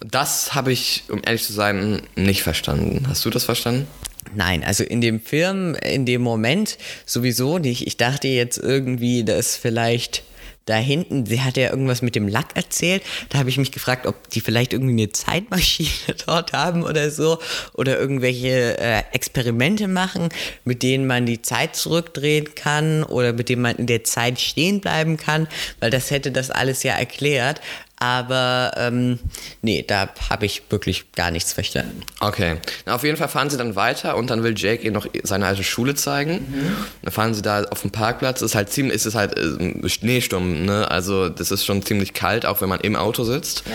das 0.00 0.54
habe 0.54 0.72
ich, 0.72 1.04
um 1.08 1.20
ehrlich 1.24 1.44
zu 1.44 1.52
sein, 1.52 2.02
nicht 2.16 2.42
verstanden. 2.42 3.06
Hast 3.08 3.24
du 3.24 3.30
das 3.30 3.44
verstanden? 3.44 3.86
Nein, 4.34 4.64
also 4.64 4.84
in 4.84 5.00
dem 5.00 5.20
Film, 5.20 5.74
in 5.74 6.06
dem 6.06 6.22
Moment 6.22 6.78
sowieso 7.04 7.58
nicht. 7.58 7.86
Ich 7.86 7.96
dachte 7.96 8.28
jetzt 8.28 8.58
irgendwie, 8.58 9.24
dass 9.24 9.56
vielleicht 9.56 10.22
da 10.66 10.76
hinten, 10.76 11.26
sie 11.26 11.40
hat 11.40 11.56
ja 11.56 11.70
irgendwas 11.70 12.02
mit 12.02 12.14
dem 12.14 12.28
Lack 12.28 12.54
erzählt. 12.54 13.02
Da 13.28 13.38
habe 13.38 13.48
ich 13.48 13.58
mich 13.58 13.72
gefragt, 13.72 14.06
ob 14.06 14.28
die 14.30 14.40
vielleicht 14.40 14.72
irgendwie 14.72 14.92
eine 14.92 15.10
Zeitmaschine 15.10 15.90
dort 16.26 16.52
haben 16.52 16.84
oder 16.84 17.10
so. 17.10 17.38
Oder 17.74 17.98
irgendwelche 17.98 18.78
äh, 18.78 19.02
Experimente 19.12 19.88
machen, 19.88 20.28
mit 20.64 20.82
denen 20.82 21.06
man 21.06 21.26
die 21.26 21.42
Zeit 21.42 21.76
zurückdrehen 21.76 22.54
kann 22.54 23.02
oder 23.02 23.32
mit 23.32 23.48
denen 23.48 23.62
man 23.62 23.76
in 23.76 23.86
der 23.86 24.04
Zeit 24.04 24.40
stehen 24.40 24.80
bleiben 24.80 25.16
kann. 25.16 25.48
Weil 25.80 25.90
das 25.90 26.10
hätte 26.10 26.30
das 26.30 26.50
alles 26.50 26.82
ja 26.82 26.94
erklärt. 26.94 27.60
Aber 28.02 28.72
ähm, 28.76 29.18
nee, 29.60 29.84
da 29.86 30.08
habe 30.30 30.46
ich 30.46 30.62
wirklich 30.70 31.12
gar 31.12 31.30
nichts 31.30 31.52
verstanden. 31.52 32.00
Okay. 32.18 32.56
Na, 32.86 32.94
auf 32.94 33.04
jeden 33.04 33.18
Fall 33.18 33.28
fahren 33.28 33.50
sie 33.50 33.58
dann 33.58 33.76
weiter 33.76 34.16
und 34.16 34.30
dann 34.30 34.42
will 34.42 34.54
Jake 34.56 34.82
ihr 34.82 34.90
noch 34.90 35.06
seine 35.22 35.44
alte 35.44 35.62
Schule 35.62 35.94
zeigen. 35.94 36.46
Mhm. 36.50 36.76
Dann 37.02 37.12
fahren 37.12 37.34
sie 37.34 37.42
da 37.42 37.64
auf 37.64 37.82
dem 37.82 37.90
Parkplatz. 37.90 38.40
Ist 38.40 38.54
halt 38.54 38.70
ziemlich, 38.70 38.94
ist 38.94 39.04
es 39.04 39.14
halt 39.14 39.38
äh, 39.38 39.88
Schneesturm, 39.88 40.64
ne? 40.64 40.90
Also 40.90 41.28
das 41.28 41.50
ist 41.50 41.66
schon 41.66 41.82
ziemlich 41.84 42.14
kalt, 42.14 42.46
auch 42.46 42.62
wenn 42.62 42.70
man 42.70 42.80
im 42.80 42.96
Auto 42.96 43.22
sitzt. 43.24 43.64
Ja. 43.66 43.74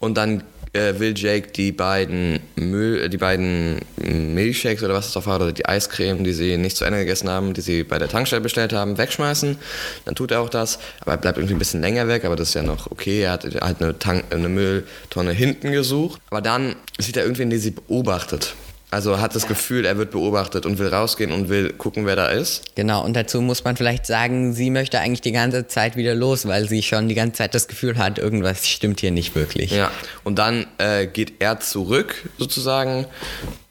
Und 0.00 0.16
dann 0.16 0.42
äh, 0.72 0.98
will 0.98 1.14
Jake 1.16 1.48
die 1.52 1.72
beiden 1.72 2.40
Müll, 2.56 3.02
äh, 3.02 3.08
die 3.08 3.16
beiden 3.16 3.80
Milchshakes 3.96 4.82
oder 4.82 4.94
was 4.94 5.08
es 5.08 5.12
drauf 5.12 5.26
war, 5.26 5.36
oder 5.36 5.52
die 5.52 5.66
Eiscreme, 5.66 6.24
die 6.24 6.32
sie 6.32 6.56
nicht 6.56 6.76
zu 6.76 6.84
Ende 6.84 6.98
gegessen 7.00 7.28
haben, 7.28 7.54
die 7.54 7.60
sie 7.60 7.84
bei 7.84 7.98
der 7.98 8.08
Tankstelle 8.08 8.42
bestellt 8.42 8.72
haben, 8.72 8.98
wegschmeißen. 8.98 9.56
Dann 10.04 10.14
tut 10.14 10.30
er 10.30 10.40
auch 10.40 10.48
das, 10.48 10.78
aber 11.00 11.12
er 11.12 11.18
bleibt 11.18 11.38
irgendwie 11.38 11.54
ein 11.54 11.58
bisschen 11.58 11.80
länger 11.80 12.08
weg, 12.08 12.24
aber 12.24 12.36
das 12.36 12.48
ist 12.48 12.54
ja 12.54 12.62
noch 12.62 12.90
okay. 12.90 13.22
Er 13.22 13.32
hat 13.32 13.44
halt 13.44 13.82
eine, 13.82 13.98
Tank, 13.98 14.24
eine 14.30 14.48
Mülltonne 14.48 15.32
hinten 15.32 15.72
gesucht. 15.72 16.20
Aber 16.30 16.40
dann 16.40 16.76
sieht 16.98 17.16
er 17.16 17.22
irgendwen, 17.22 17.50
der 17.50 17.58
sie 17.58 17.70
beobachtet. 17.70 18.54
Also 18.90 19.20
hat 19.20 19.34
das 19.34 19.46
Gefühl, 19.46 19.84
er 19.84 19.98
wird 19.98 20.12
beobachtet 20.12 20.64
und 20.64 20.78
will 20.78 20.88
rausgehen 20.88 21.30
und 21.30 21.50
will 21.50 21.74
gucken, 21.74 22.06
wer 22.06 22.16
da 22.16 22.28
ist. 22.28 22.74
Genau, 22.74 23.04
und 23.04 23.14
dazu 23.14 23.42
muss 23.42 23.62
man 23.62 23.76
vielleicht 23.76 24.06
sagen, 24.06 24.54
sie 24.54 24.70
möchte 24.70 24.98
eigentlich 24.98 25.20
die 25.20 25.32
ganze 25.32 25.66
Zeit 25.66 25.96
wieder 25.96 26.14
los, 26.14 26.46
weil 26.46 26.66
sie 26.66 26.82
schon 26.82 27.06
die 27.06 27.14
ganze 27.14 27.34
Zeit 27.34 27.54
das 27.54 27.68
Gefühl 27.68 27.98
hat, 27.98 28.18
irgendwas 28.18 28.66
stimmt 28.66 29.00
hier 29.00 29.10
nicht 29.10 29.34
wirklich. 29.34 29.72
Ja, 29.72 29.90
und 30.24 30.38
dann 30.38 30.66
äh, 30.78 31.06
geht 31.06 31.34
er 31.40 31.60
zurück 31.60 32.14
sozusagen, 32.38 33.06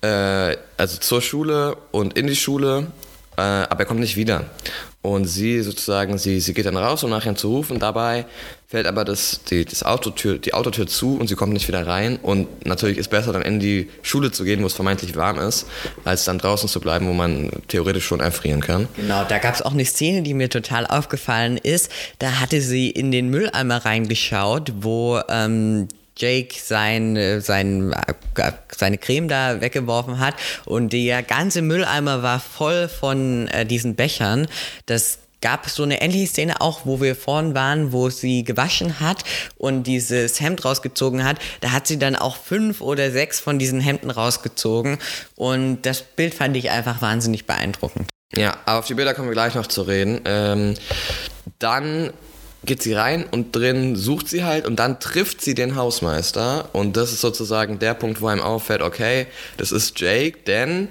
äh, 0.01 0.55
also 0.77 0.99
zur 0.99 1.23
Schule 1.23 1.77
und 1.91 2.15
in 2.15 2.27
die 2.27 2.35
Schule, 2.35 2.87
äh, 3.37 3.41
aber 3.41 3.79
er 3.79 3.85
kommt 3.85 4.01
nicht 4.01 4.17
wieder. 4.17 4.45
Und 5.01 5.25
sie 5.25 5.61
sozusagen, 5.61 6.17
sie, 6.17 6.39
sie 6.39 6.53
geht 6.53 6.65
dann 6.65 6.77
raus, 6.77 7.03
um 7.03 7.09
nach 7.09 7.25
ihm 7.25 7.37
zu 7.37 7.49
rufen. 7.49 7.79
Dabei 7.79 8.25
fällt 8.69 8.85
aber 8.85 9.05
das, 9.05 9.39
die, 9.49 9.63
das 9.63 9.83
Autotür, 9.83 10.37
die 10.39 10.53
Autotür 10.53 10.87
zu 10.87 11.17
und 11.17 11.27
sie 11.27 11.35
kommt 11.35 11.53
nicht 11.53 11.69
wieder 11.69 11.87
rein. 11.87 12.17
Und 12.17 12.65
natürlich 12.65 12.97
ist 12.97 13.09
besser, 13.09 13.31
dann 13.31 13.41
in 13.41 13.61
die 13.61 13.89
Schule 14.01 14.31
zu 14.31 14.43
gehen, 14.43 14.61
wo 14.61 14.67
es 14.67 14.73
vermeintlich 14.73 15.15
warm 15.15 15.39
ist, 15.39 15.67
als 16.03 16.25
dann 16.25 16.37
draußen 16.37 16.67
zu 16.67 16.81
bleiben, 16.81 17.07
wo 17.07 17.13
man 17.13 17.49
theoretisch 17.69 18.05
schon 18.05 18.19
erfrieren 18.19 18.59
kann. 18.59 18.89
Genau, 18.97 19.23
da 19.23 19.37
gab 19.37 19.55
es 19.55 19.61
auch 19.61 19.71
eine 19.71 19.85
Szene, 19.85 20.21
die 20.21 20.33
mir 20.33 20.49
total 20.49 20.85
aufgefallen 20.85 21.55
ist. 21.55 21.89
Da 22.19 22.41
hatte 22.41 22.59
sie 22.59 22.89
in 22.89 23.11
den 23.11 23.29
Mülleimer 23.29 23.85
reingeschaut, 23.85 24.73
wo 24.81 25.21
ähm, 25.29 25.87
Jake 26.17 26.55
sein, 26.61 27.39
sein, 27.39 27.95
seine 28.75 28.97
Creme 28.97 29.29
da 29.29 29.61
weggeworfen 29.61 30.19
hat 30.19 30.33
und 30.65 30.91
der 30.91 31.23
ganze 31.23 31.61
Mülleimer 31.61 32.21
war 32.21 32.41
voll 32.41 32.89
von 32.89 33.47
äh, 33.47 33.65
diesen 33.65 33.95
Bechern. 33.95 34.47
Das 34.87 35.19
gab 35.47 35.69
so 35.69 35.83
eine 35.83 36.01
ähnliche 36.01 36.27
Szene 36.27 36.59
auch, 36.59 36.81
wo 36.83 36.99
wir 36.99 37.15
vorhin 37.15 37.55
waren, 37.55 37.93
wo 37.93 38.09
sie 38.09 38.43
gewaschen 38.43 38.99
hat 38.99 39.23
und 39.57 39.83
dieses 39.83 40.41
Hemd 40.41 40.65
rausgezogen 40.65 41.23
hat. 41.23 41.37
Da 41.61 41.71
hat 41.71 41.87
sie 41.87 41.97
dann 41.97 42.17
auch 42.17 42.35
fünf 42.35 42.81
oder 42.81 43.11
sechs 43.11 43.39
von 43.39 43.57
diesen 43.57 43.79
Hemden 43.79 44.11
rausgezogen 44.11 44.97
und 45.37 45.83
das 45.83 46.01
Bild 46.01 46.33
fand 46.33 46.57
ich 46.57 46.69
einfach 46.69 47.01
wahnsinnig 47.01 47.45
beeindruckend. 47.45 48.09
Ja, 48.35 48.57
auf 48.65 48.87
die 48.87 48.93
Bilder 48.95 49.13
kommen 49.13 49.29
wir 49.29 49.35
gleich 49.35 49.55
noch 49.55 49.67
zu 49.67 49.83
reden. 49.83 50.19
Ähm, 50.25 50.73
dann 51.59 52.11
geht 52.65 52.83
sie 52.83 52.91
rein 52.91 53.23
und 53.31 53.55
drin 53.55 53.95
sucht 53.95 54.27
sie 54.27 54.43
halt 54.43 54.65
und 54.65 54.75
dann 54.75 54.99
trifft 54.99 55.39
sie 55.39 55.55
den 55.55 55.77
Hausmeister 55.77 56.67
und 56.73 56.97
das 56.97 57.13
ist 57.13 57.21
sozusagen 57.21 57.79
der 57.79 57.93
Punkt, 57.93 58.19
wo 58.19 58.27
einem 58.27 58.41
auffällt, 58.41 58.81
okay, 58.81 59.27
das 59.55 59.71
ist 59.71 59.97
Jake, 59.97 60.39
denn 60.45 60.89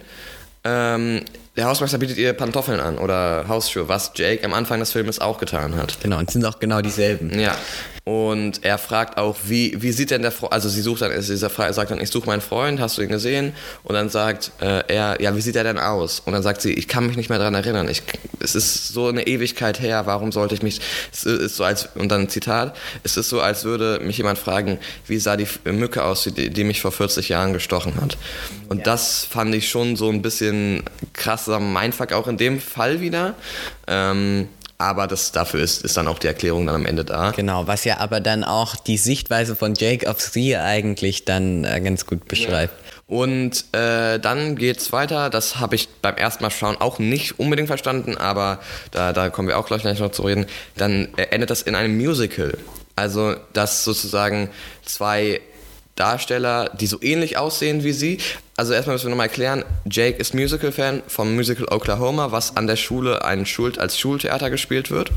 ähm, 0.65 1.27
der 1.57 1.67
Hausmeister 1.67 1.99
bietet 1.99 2.19
ihr 2.19 2.33
Pantoffeln 2.33 2.81
an 2.81 2.99
oder 2.99 3.47
Hausschuhe, 3.49 3.89
was 3.89 4.13
Jake 4.15 4.45
am 4.45 4.53
Anfang 4.53 4.81
des 4.81 4.93
Filmes 4.93 5.21
auch 5.21 5.39
getan 5.39 5.77
hat. 5.77 5.99
Genau, 6.03 6.19
und 6.19 6.31
sind 6.31 6.45
auch 6.45 6.59
genau 6.59 6.83
dieselben. 6.83 7.39
Ja. 7.39 7.57
Und 8.09 8.65
er 8.65 8.79
fragt 8.79 9.19
auch, 9.19 9.37
wie, 9.47 9.83
wie 9.83 9.91
sieht 9.91 10.13
denn 10.13 10.23
der 10.23 10.31
Freund, 10.31 10.53
also 10.53 10.69
sie 10.69 10.81
sucht 10.81 11.03
dann, 11.03 11.11
dieser 11.11 11.51
Frage, 11.51 11.75
sagt 11.75 11.91
dann, 11.91 12.01
ich 12.01 12.09
suche 12.09 12.27
meinen 12.27 12.41
Freund, 12.41 12.79
hast 12.79 12.97
du 12.97 13.03
ihn 13.03 13.09
gesehen? 13.09 13.53
Und 13.83 13.97
dann 13.97 14.11
sagt 14.11 14.53
äh, 14.61 14.85
er, 14.87 15.21
ja, 15.21 15.35
wie 15.35 15.41
sieht 15.41 15.57
er 15.57 15.65
denn 15.65 15.77
aus? 15.77 16.21
Und 16.21 16.33
dann 16.33 16.45
sagt 16.45 16.63
sie, 16.63 16.73
ich 16.73 16.87
kann 16.87 17.09
mich 17.09 17.17
nicht 17.17 17.31
mehr 17.31 17.41
daran 17.41 17.55
erinnern. 17.55 17.89
Ich, 17.89 18.05
es 18.39 18.55
ist 18.55 18.91
so 18.91 19.09
eine 19.09 19.27
Ewigkeit 19.27 19.81
her, 19.81 20.07
warum 20.07 20.31
sollte 20.31 20.55
ich 20.55 20.63
mich, 20.63 20.81
es 21.13 21.25
ist 21.25 21.57
so 21.57 21.65
als, 21.65 21.89
und 21.97 22.09
dann 22.09 22.29
Zitat, 22.29 22.77
es 23.03 23.17
ist 23.17 23.29
so, 23.29 23.41
als 23.41 23.65
würde 23.65 23.99
mich 24.01 24.19
jemand 24.19 24.39
fragen, 24.39 24.79
wie 25.09 25.19
sah 25.19 25.37
die 25.37 25.49
Mücke 25.65 26.05
aus, 26.05 26.23
die, 26.33 26.51
die 26.51 26.63
mich 26.63 26.81
vor 26.81 26.93
40 26.93 27.29
Jahren 27.29 27.53
gestochen 27.55 28.01
hat. 28.01 28.19
Und 28.69 28.79
ja. 28.79 28.85
das 28.85 29.25
fand 29.25 29.53
ich 29.53 29.69
schon 29.69 29.97
so 29.97 30.11
ein 30.11 30.23
bisschen 30.23 30.85
krasser 31.13 31.59
Mindfuck 31.59 32.13
auch 32.13 32.29
in 32.29 32.37
dem 32.37 32.61
Fall 32.61 33.01
wieder. 33.01 33.35
Ähm, 33.89 34.49
aber 34.79 35.07
das, 35.07 35.33
dafür 35.33 35.61
ist, 35.61 35.85
ist 35.85 35.97
dann 35.97 36.07
auch 36.09 36.19
die 36.19 36.27
Erklärung 36.27 36.67
dann 36.67 36.75
am 36.75 36.87
Ende 36.87 37.05
da. 37.05 37.31
Genau, 37.31 37.67
was 37.67 37.85
ja 37.85 37.99
aber 37.99 38.21
dann 38.21 38.45
auch 38.45 38.77
die 38.77 38.99
Sichtweise 38.99 39.57
von 39.57 39.75
Jake 39.75 40.09
auf 40.09 40.21
sie 40.21 40.57
eigentlich 40.57 41.25
dann 41.25 41.65
äh, 41.65 41.81
ganz 41.81 42.07
gut 42.07 42.27
beschreibt. 42.27 42.75
Ja. 42.79 42.87
Und 43.07 43.65
äh, 43.73 44.19
dann 44.19 44.57
geht's 44.57 44.93
weiter. 44.93 45.31
Das 45.31 45.61
habe 45.61 45.77
ich 45.77 45.89
beim 46.03 46.17
ersten 46.17 46.43
Mal 46.43 46.51
schauen 46.51 46.77
auch 46.79 46.99
nicht 46.99 47.39
unbedingt 47.39 47.69
verstanden, 47.69 48.17
aber 48.17 48.59
da, 48.91 49.13
da 49.13 49.31
kommen 49.31 49.49
wir 49.49 49.59
auch 49.59 49.67
gleich 49.67 49.85
noch 49.85 50.11
zu 50.11 50.23
reden. 50.23 50.47
Dann 50.77 51.09
äh, 51.17 51.27
endet 51.31 51.51
das 51.51 51.63
in 51.63 51.75
einem 51.75 51.97
Musical. 51.97 52.59
Also, 52.97 53.37
dass 53.53 53.85
sozusagen 53.85 54.51
zwei 54.85 55.41
Darsteller, 55.95 56.71
die 56.79 56.87
so 56.87 57.01
ähnlich 57.01 57.39
aussehen 57.39 57.85
wie 57.85 57.93
sie. 57.93 58.19
Also 58.57 58.73
erstmal 58.73 58.95
müssen 58.95 59.07
wir 59.07 59.11
nochmal 59.11 59.27
erklären, 59.27 59.65
Jake 59.85 60.17
ist 60.17 60.35
Musical-Fan 60.35 61.03
vom 61.09 61.35
Musical 61.35 61.67
Oklahoma, 61.71 62.33
was 62.33 62.57
an 62.57 62.67
der 62.67 62.77
Schule 62.77 63.23
ein 63.25 63.45
Schul 63.45 63.79
als 63.79 63.99
Schultheater 63.99 64.49
gespielt 64.49 64.91
wird. 64.91 65.13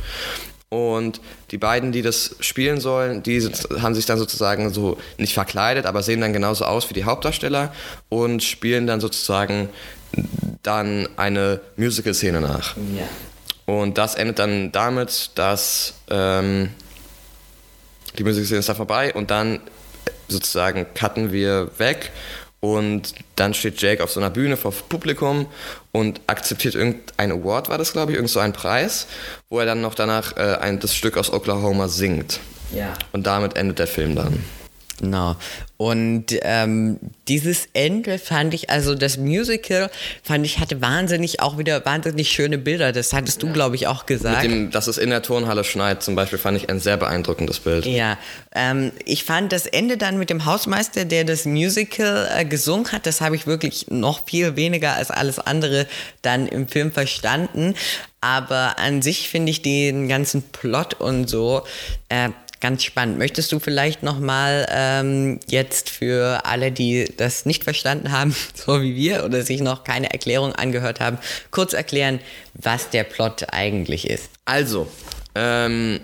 Und 0.68 1.20
die 1.50 1.58
beiden, 1.58 1.92
die 1.92 2.02
das 2.02 2.36
spielen 2.42 2.80
sollen, 2.80 3.24
die 3.24 3.42
haben 3.82 3.96
sich 3.96 4.06
dann 4.06 4.20
sozusagen 4.20 4.72
so 4.72 4.98
nicht 5.18 5.34
verkleidet, 5.34 5.86
aber 5.86 6.04
sehen 6.04 6.22
dann 6.22 6.34
genauso 6.34 6.66
aus 6.66 6.90
wie 6.90 6.94
die 6.94 7.06
Hauptdarsteller 7.06 7.74
und 8.10 8.44
spielen 8.44 8.86
dann 8.86 9.00
sozusagen 9.00 9.70
dann 10.62 11.08
eine 11.16 11.62
Musical-Szene 11.78 12.42
nach. 12.42 12.76
Ja. 12.96 13.08
Und 13.74 13.98
das 13.98 14.16
endet 14.16 14.38
dann 14.38 14.72
damit, 14.72 15.32
dass 15.36 15.94
ähm, 16.10 16.70
die 18.18 18.24
Musical-Szene 18.24 18.60
ist 18.60 18.70
da 18.70 18.76
vorbei 18.76 19.14
und 19.14 19.32
dann 19.32 19.62
sozusagen 20.28 20.86
cutten 20.94 21.32
wir 21.32 21.72
weg 21.80 22.12
und 22.60 23.14
dann 23.36 23.54
steht 23.54 23.82
Jake 23.82 24.04
auf 24.04 24.12
so 24.12 24.20
einer 24.20 24.30
Bühne 24.30 24.58
vor 24.58 24.74
Publikum 24.74 25.48
und 25.92 26.20
akzeptiert 26.28 26.76
irgendein 26.76 27.32
Award, 27.32 27.70
war 27.70 27.78
das 27.78 27.94
glaube 27.94 28.12
ich, 28.12 28.18
irgend 28.18 28.30
so 28.30 28.40
ein 28.40 28.54
Preis, 28.54 29.08
wo 29.50 29.60
er 29.60 29.66
dann 29.66 29.82
noch 29.82 29.96
danach 29.96 30.36
äh, 30.38 30.58
ein, 30.60 30.80
das 30.80 30.96
Stück 30.96 31.18
aus 31.18 31.32
Oklahoma 31.32 31.88
singt. 31.88 32.40
Ja. 32.74 32.94
Und 33.12 33.26
damit 33.26 33.56
endet 33.56 33.80
der 33.80 33.88
Film 33.88 34.16
dann. 34.16 34.44
Genau. 35.00 35.36
Und 35.78 36.26
ähm, 36.42 37.00
dieses 37.30 37.70
Ende 37.74 38.20
fand 38.20 38.54
ich, 38.54 38.70
also 38.70 38.96
das 38.96 39.18
Musical 39.18 39.90
fand 40.24 40.46
ich, 40.46 40.60
hatte 40.60 40.82
wahnsinnig 40.82 41.40
auch 41.40 41.58
wieder 41.58 41.86
wahnsinnig 41.86 42.30
schöne 42.30 42.58
Bilder. 42.58 42.92
Das 42.92 43.14
hattest 43.14 43.42
du, 43.44 43.54
glaube 43.54 43.78
ich, 43.78 43.88
auch 43.88 44.06
gesagt. 44.06 44.44
Mit 44.44 44.52
dem, 44.52 44.72
dass 44.72 44.88
es 44.88 44.98
in 44.98 45.10
der 45.10 45.22
Turnhalle 45.22 45.64
schneit 45.64 46.04
zum 46.04 46.16
Beispiel, 46.16 46.38
fand 46.38 46.58
ich 46.58 46.70
ein 46.70 46.82
sehr 46.82 46.98
beeindruckendes 46.98 47.60
Bild. 47.62 47.86
Ja, 47.86 48.18
ähm, 48.54 48.92
ich 49.06 49.24
fand 49.24 49.54
das 49.54 49.68
Ende 49.68 49.96
dann 49.96 50.18
mit 50.18 50.30
dem 50.30 50.44
Hausmeister, 50.46 51.06
der 51.06 51.24
das 51.24 51.46
Musical 51.46 52.30
äh, 52.36 52.44
gesungen 52.44 52.92
hat, 52.92 53.06
das 53.06 53.22
habe 53.22 53.38
ich 53.38 53.48
wirklich 53.48 53.88
noch 53.90 54.28
viel 54.28 54.58
weniger 54.58 54.96
als 54.96 55.12
alles 55.12 55.40
andere 55.40 55.88
dann 56.22 56.46
im 56.48 56.68
Film 56.68 56.92
verstanden. 56.92 57.74
Aber 58.22 58.78
an 58.80 59.02
sich 59.02 59.30
finde 59.30 59.52
ich 59.52 59.62
den 59.62 60.10
ganzen 60.10 60.42
Plot 60.42 60.96
und 60.96 61.30
so 61.30 61.64
äh, 62.10 62.30
ganz 62.60 62.84
spannend. 62.84 63.18
Möchtest 63.18 63.52
du 63.52 63.60
vielleicht 63.60 64.04
nochmal 64.04 64.68
ähm, 64.72 65.40
jetzt 65.48 65.90
für 65.90 66.46
alle, 66.46 66.72
die 66.72 67.12
das 67.18 67.46
nicht 67.46 67.64
verstanden 67.64 68.12
haben, 68.12 68.36
so 68.54 68.82
wie 68.82 68.96
wir, 68.96 69.26
oder 69.26 69.44
sich 69.44 69.62
noch 69.62 69.84
keine 69.84 70.12
Erklärung 70.12 70.54
angehört 70.54 71.00
haben, 71.00 71.18
kurz 71.52 71.74
erklären, 71.74 72.20
was 72.54 72.90
der 72.90 73.04
Plot 73.04 73.48
eigentlich 73.52 74.10
ist? 74.10 74.30
Also, 74.46 74.88
ähm, 75.36 76.00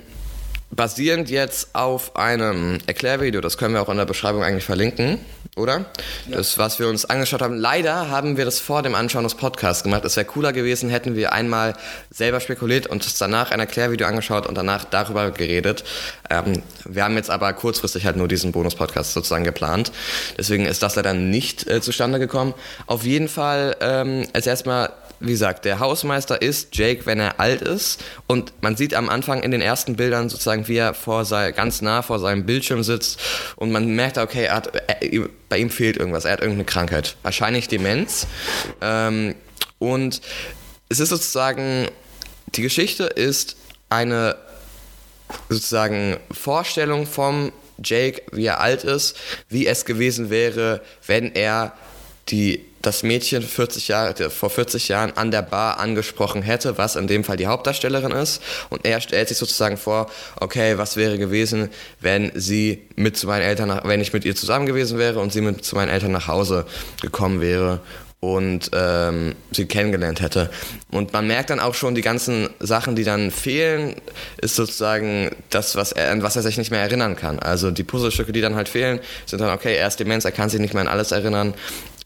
basierend 0.71 1.29
jetzt 1.29 1.73
auf 1.73 2.15
einem 2.15 2.79
Erklärvideo, 2.85 3.41
das 3.41 3.57
können 3.57 3.73
wir 3.73 3.81
auch 3.81 3.89
in 3.89 3.97
der 3.97 4.05
Beschreibung 4.05 4.43
eigentlich 4.43 4.65
verlinken, 4.65 5.19
oder? 5.55 5.85
Ja. 6.27 6.37
Das, 6.37 6.57
was 6.57 6.79
wir 6.79 6.87
uns 6.87 7.05
angeschaut 7.05 7.41
haben. 7.41 7.55
Leider 7.55 8.09
haben 8.09 8.37
wir 8.37 8.45
das 8.45 8.59
vor 8.59 8.83
dem 8.83 8.95
Anschauen 8.95 9.23
des 9.23 9.35
Podcasts 9.35 9.83
gemacht. 9.83 10.03
Es 10.05 10.17
wäre 10.17 10.25
cooler 10.25 10.53
gewesen, 10.53 10.89
hätten 10.89 11.15
wir 11.15 11.33
einmal 11.33 11.73
selber 12.11 12.39
spekuliert 12.39 12.87
und 12.87 13.05
es 13.05 13.17
danach 13.17 13.51
ein 13.51 13.59
Erklärvideo 13.59 14.07
angeschaut 14.07 14.47
und 14.47 14.55
danach 14.55 14.83
darüber 14.83 15.31
geredet. 15.31 15.83
Ähm, 16.29 16.61
wir 16.83 17.03
haben 17.03 17.15
jetzt 17.15 17.29
aber 17.29 17.53
kurzfristig 17.53 18.05
halt 18.05 18.17
nur 18.17 18.27
diesen 18.27 18.51
Bonus-Podcast 18.51 19.13
sozusagen 19.13 19.43
geplant. 19.43 19.91
Deswegen 20.37 20.65
ist 20.65 20.83
das 20.83 20.95
leider 20.95 21.13
nicht 21.13 21.67
äh, 21.67 21.81
zustande 21.81 22.19
gekommen. 22.19 22.53
Auf 22.87 23.03
jeden 23.03 23.29
Fall 23.29 23.77
ähm, 23.79 24.27
als 24.33 24.47
erstmal 24.47 24.91
wie 25.25 25.31
gesagt, 25.31 25.65
der 25.65 25.79
Hausmeister 25.79 26.41
ist 26.41 26.75
Jake, 26.75 27.05
wenn 27.05 27.19
er 27.19 27.39
alt 27.39 27.61
ist. 27.61 28.03
Und 28.27 28.53
man 28.61 28.75
sieht 28.75 28.93
am 28.93 29.09
Anfang 29.09 29.43
in 29.43 29.51
den 29.51 29.61
ersten 29.61 29.95
Bildern 29.95 30.29
sozusagen, 30.29 30.67
wie 30.67 30.77
er 30.77 30.93
vor 30.93 31.25
sei, 31.25 31.51
ganz 31.51 31.81
nah 31.81 32.01
vor 32.01 32.19
seinem 32.19 32.45
Bildschirm 32.45 32.83
sitzt. 32.83 33.19
Und 33.55 33.71
man 33.71 33.95
merkt, 33.95 34.17
okay, 34.17 34.49
hat, 34.49 34.71
er, 34.75 35.29
bei 35.49 35.57
ihm 35.57 35.69
fehlt 35.69 35.97
irgendwas. 35.97 36.25
Er 36.25 36.33
hat 36.33 36.39
irgendeine 36.41 36.65
Krankheit. 36.65 37.15
Wahrscheinlich 37.23 37.67
Demenz. 37.67 38.27
Ähm, 38.81 39.35
und 39.79 40.21
es 40.89 40.99
ist 40.99 41.09
sozusagen, 41.09 41.87
die 42.47 42.61
Geschichte 42.61 43.05
ist 43.05 43.57
eine 43.89 44.35
sozusagen 45.49 46.17
Vorstellung 46.31 47.07
vom 47.07 47.51
Jake, 47.83 48.21
wie 48.31 48.45
er 48.45 48.61
alt 48.61 48.83
ist, 48.83 49.17
wie 49.49 49.67
es 49.67 49.85
gewesen 49.85 50.29
wäre, 50.29 50.81
wenn 51.07 51.33
er 51.33 51.73
die 52.29 52.65
das 52.85 53.03
Mädchen 53.03 53.41
40 53.41 53.87
Jahre, 53.87 54.29
vor 54.29 54.49
40 54.49 54.87
Jahren 54.87 55.15
an 55.17 55.31
der 55.31 55.41
Bar 55.41 55.79
angesprochen 55.79 56.41
hätte, 56.41 56.77
was 56.77 56.95
in 56.95 57.07
dem 57.07 57.23
Fall 57.23 57.37
die 57.37 57.47
Hauptdarstellerin 57.47 58.11
ist. 58.11 58.41
Und 58.69 58.85
er 58.85 59.01
stellt 59.01 59.29
sich 59.29 59.37
sozusagen 59.37 59.77
vor, 59.77 60.09
okay, 60.39 60.77
was 60.77 60.97
wäre 60.97 61.17
gewesen, 61.17 61.69
wenn 61.99 62.31
sie 62.35 62.83
mit 62.95 63.17
zu 63.17 63.27
meinen 63.27 63.43
Eltern, 63.43 63.69
nach, 63.69 63.85
wenn 63.85 64.01
ich 64.01 64.13
mit 64.13 64.25
ihr 64.25 64.35
zusammen 64.35 64.65
gewesen 64.65 64.97
wäre 64.97 65.19
und 65.19 65.33
sie 65.33 65.41
mit 65.41 65.65
zu 65.65 65.75
meinen 65.75 65.89
Eltern 65.89 66.11
nach 66.11 66.27
Hause 66.27 66.65
gekommen 67.01 67.41
wäre 67.41 67.81
und 68.33 68.71
ähm, 68.73 69.35
sie 69.51 69.65
kennengelernt 69.65 70.19
hätte. 70.19 70.49
Und 70.89 71.13
man 71.13 71.27
merkt 71.27 71.51
dann 71.51 71.59
auch 71.59 71.75
schon, 71.75 71.93
die 71.93 72.01
ganzen 72.01 72.49
Sachen, 72.59 72.95
die 72.95 73.03
dann 73.03 73.29
fehlen, 73.29 73.95
ist 74.41 74.55
sozusagen 74.55 75.29
das, 75.51 75.75
was 75.75 75.91
er, 75.91 76.11
an 76.11 76.23
was 76.23 76.35
er 76.35 76.41
sich 76.41 76.57
nicht 76.57 76.71
mehr 76.71 76.81
erinnern 76.81 77.15
kann. 77.15 77.37
Also 77.37 77.69
die 77.69 77.83
Puzzlestücke, 77.83 78.31
die 78.31 78.41
dann 78.41 78.55
halt 78.55 78.69
fehlen, 78.69 78.99
sind 79.25 79.41
dann, 79.41 79.53
okay, 79.53 79.75
er 79.75 79.87
ist 79.87 79.99
Demenz, 79.99 80.25
er 80.25 80.31
kann 80.31 80.49
sich 80.49 80.59
nicht 80.59 80.73
mehr 80.73 80.81
an 80.81 80.87
alles 80.87 81.11
erinnern. 81.11 81.53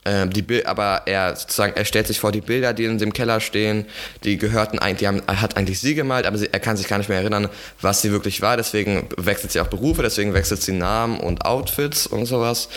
Ähm, 0.06 0.30
die, 0.30 0.66
aber 0.66 1.04
er 1.06 1.36
sozusagen, 1.36 1.76
er 1.76 1.84
stellt 1.84 2.08
sich 2.08 2.20
vor 2.20 2.32
die 2.32 2.40
Bilder, 2.40 2.74
die 2.74 2.86
in 2.86 2.98
dem 2.98 3.12
Keller 3.12 3.42
stehen, 3.42 3.86
die 4.24 4.38
gehörten 4.38 4.80
eigentlich, 4.80 5.00
die 5.00 5.08
haben, 5.08 5.22
hat 5.28 5.58
eigentlich 5.58 5.80
sie 5.80 5.94
gemalt, 5.94 6.26
aber 6.26 6.38
sie, 6.38 6.48
er 6.52 6.60
kann 6.62 6.78
sich 6.78 6.88
gar 6.88 6.98
nicht 6.98 7.10
mehr 7.10 7.20
erinnern, 7.20 7.50
was 7.82 8.02
sie 8.02 8.12
wirklich 8.12 8.42
war. 8.42 8.56
Deswegen 8.56 9.10
wechselt 9.18 9.52
sie 9.52 9.60
auch 9.60 9.68
Berufe, 9.68 10.02
deswegen 10.02 10.34
wechselt 10.34 10.62
sie 10.62 10.72
Namen 10.72 11.20
und 11.20 11.46
Outfits 11.46 12.08
und 12.08 12.26
sowas. 12.26 12.70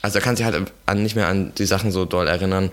Also 0.00 0.18
er 0.18 0.22
kann 0.22 0.36
sich 0.36 0.46
halt 0.46 0.70
an, 0.86 1.02
nicht 1.02 1.16
mehr 1.16 1.26
an 1.26 1.52
die 1.56 1.66
Sachen 1.66 1.90
so 1.90 2.04
doll 2.04 2.28
erinnern. 2.28 2.70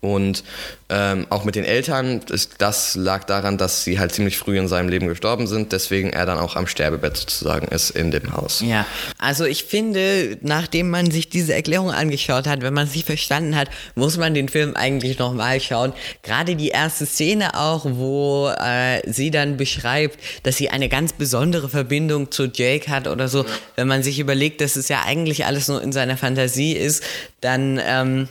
Und 0.00 0.44
ähm, 0.88 1.26
auch 1.30 1.44
mit 1.44 1.56
den 1.56 1.64
Eltern, 1.64 2.20
ist, 2.30 2.56
das 2.58 2.94
lag 2.94 3.24
daran, 3.24 3.58
dass 3.58 3.82
sie 3.82 3.98
halt 3.98 4.12
ziemlich 4.12 4.36
früh 4.36 4.58
in 4.58 4.68
seinem 4.68 4.88
Leben 4.88 5.08
gestorben 5.08 5.46
sind, 5.46 5.72
deswegen 5.72 6.10
er 6.10 6.26
dann 6.26 6.38
auch 6.38 6.54
am 6.54 6.66
Sterbebett 6.66 7.16
sozusagen 7.16 7.66
ist 7.68 7.90
in 7.90 8.10
dem 8.10 8.32
Haus. 8.32 8.62
Ja, 8.64 8.86
also 9.18 9.46
ich 9.46 9.64
finde, 9.64 10.38
nachdem 10.42 10.90
man 10.90 11.10
sich 11.10 11.28
diese 11.28 11.54
Erklärung 11.54 11.90
angeschaut 11.90 12.46
hat, 12.46 12.60
wenn 12.60 12.74
man 12.74 12.86
sie 12.86 13.02
verstanden 13.02 13.56
hat, 13.56 13.68
muss 13.94 14.16
man 14.16 14.34
den 14.34 14.48
Film 14.48 14.76
eigentlich 14.76 15.18
nochmal 15.18 15.60
schauen. 15.60 15.92
Gerade 16.22 16.56
die 16.56 16.68
erste 16.68 17.06
Szene 17.06 17.58
auch, 17.58 17.86
wo 17.88 18.48
äh, 18.48 19.00
sie 19.10 19.30
dann 19.30 19.56
beschreibt, 19.56 20.20
dass 20.44 20.56
sie 20.56 20.68
eine 20.68 20.88
ganz 20.88 21.14
besondere 21.14 21.68
Verbindung 21.68 22.30
zu 22.30 22.44
Jake 22.44 22.90
hat 22.90 23.08
oder 23.08 23.28
so. 23.28 23.44
Wenn 23.74 23.88
man 23.88 24.02
sich 24.02 24.20
überlegt, 24.20 24.60
dass 24.60 24.76
es 24.76 24.88
ja 24.88 25.02
eigentlich 25.04 25.46
alles 25.46 25.68
nur 25.68 25.82
in 25.82 25.92
seiner 25.92 26.18
Fantasie 26.18 26.74
ist, 26.74 27.02
dann... 27.40 27.80
Ähm, 27.82 28.28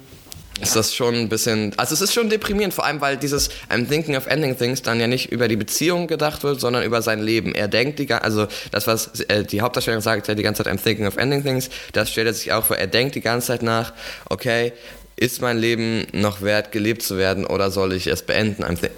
ist 0.61 0.75
das 0.75 0.95
schon 0.95 1.15
ein 1.15 1.29
bisschen, 1.29 1.73
also 1.77 1.93
es 1.93 2.01
ist 2.01 2.13
schon 2.13 2.29
deprimierend, 2.29 2.73
vor 2.73 2.85
allem 2.85 3.01
weil 3.01 3.17
dieses 3.17 3.49
I'm 3.69 3.87
thinking 3.87 4.15
of 4.15 4.25
ending 4.27 4.57
things 4.57 4.81
dann 4.81 4.99
ja 4.99 5.07
nicht 5.07 5.31
über 5.31 5.47
die 5.47 5.57
Beziehung 5.57 6.07
gedacht 6.07 6.43
wird, 6.43 6.61
sondern 6.61 6.83
über 6.83 7.01
sein 7.01 7.21
Leben. 7.21 7.53
Er 7.53 7.67
denkt 7.67 7.99
die, 7.99 8.11
also 8.13 8.47
das 8.71 8.87
was 8.87 9.19
äh, 9.21 9.43
die 9.43 9.61
Hauptdarstellerin 9.61 10.01
sagt 10.01 10.27
ja 10.27 10.35
die 10.35 10.43
ganze 10.43 10.63
Zeit 10.63 10.73
I'm 10.73 10.81
thinking 10.81 11.07
of 11.07 11.17
ending 11.17 11.43
things, 11.43 11.69
das 11.91 12.09
stellt 12.09 12.27
er 12.27 12.33
sich 12.33 12.53
auch 12.53 12.65
vor. 12.65 12.77
Er 12.77 12.87
denkt 12.87 13.15
die 13.15 13.21
ganze 13.21 13.47
Zeit 13.47 13.63
nach, 13.63 13.93
okay, 14.29 14.71
ist 15.17 15.41
mein 15.41 15.57
Leben 15.57 16.07
noch 16.11 16.41
wert, 16.41 16.71
gelebt 16.71 17.01
zu 17.01 17.17
werden 17.17 17.45
oder 17.45 17.71
soll 17.71 17.93
ich 17.93 18.07
es 18.07 18.23
beenden? 18.23 18.63
I'm 18.63 18.83
äh, 18.83 18.89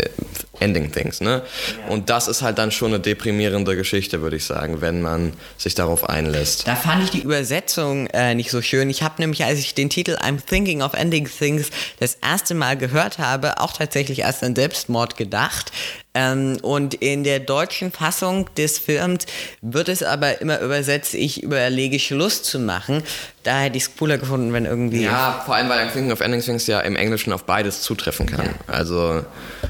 ending 0.59 0.91
things, 0.91 1.21
ne? 1.21 1.41
Und 1.89 2.09
das 2.09 2.27
ist 2.27 2.41
halt 2.41 2.57
dann 2.57 2.71
schon 2.71 2.93
eine 2.93 2.99
deprimierende 2.99 3.75
Geschichte, 3.75 4.21
würde 4.21 4.35
ich 4.35 4.45
sagen, 4.45 4.81
wenn 4.81 5.01
man 5.01 5.33
sich 5.57 5.75
darauf 5.75 6.09
einlässt. 6.09 6.67
Da 6.67 6.75
fand 6.75 7.03
ich 7.03 7.11
die 7.11 7.21
Übersetzung 7.21 8.07
äh, 8.07 8.35
nicht 8.35 8.51
so 8.51 8.61
schön. 8.61 8.89
Ich 8.89 9.03
habe 9.03 9.15
nämlich, 9.19 9.43
als 9.43 9.59
ich 9.59 9.73
den 9.73 9.89
Titel 9.89 10.15
I'm 10.15 10.39
thinking 10.43 10.81
of 10.81 10.93
ending 10.93 11.27
things 11.27 11.69
das 11.99 12.15
erste 12.15 12.55
Mal 12.55 12.77
gehört 12.77 13.19
habe, 13.19 13.59
auch 13.59 13.73
tatsächlich 13.73 14.25
als 14.25 14.43
an 14.43 14.55
Selbstmord 14.55 15.17
gedacht. 15.17 15.71
Ähm, 16.17 16.57
und 16.63 16.95
in 16.95 17.23
der 17.23 17.39
deutschen 17.39 17.91
Fassung 17.91 18.49
des 18.55 18.79
Films 18.79 19.27
wird 19.61 19.87
es 19.87 20.01
aber 20.01 20.41
immer 20.41 20.59
übersetzt, 20.61 21.13
ich 21.13 21.43
überlege 21.43 21.99
Schluss 21.99 22.41
zu 22.41 22.59
machen. 22.59 23.03
Da 23.43 23.59
hätte 23.59 23.77
ich 23.77 23.83
es 23.83 23.95
cooler 23.95 24.17
gefunden, 24.17 24.51
wenn 24.51 24.65
irgendwie. 24.65 25.03
Ja, 25.03 25.43
vor 25.45 25.55
allem, 25.55 25.69
weil 25.69 25.77
ein 25.77 25.91
Thinking 25.91 26.11
of 26.11 26.21
Ending 26.21 26.41
Things 26.41 26.65
ja 26.65 26.79
im 26.79 26.95
Englischen 26.95 27.33
auf 27.33 27.43
beides 27.43 27.81
zutreffen 27.81 28.25
kann. 28.25 28.47
Ja. 28.47 28.73
Also 28.73 29.23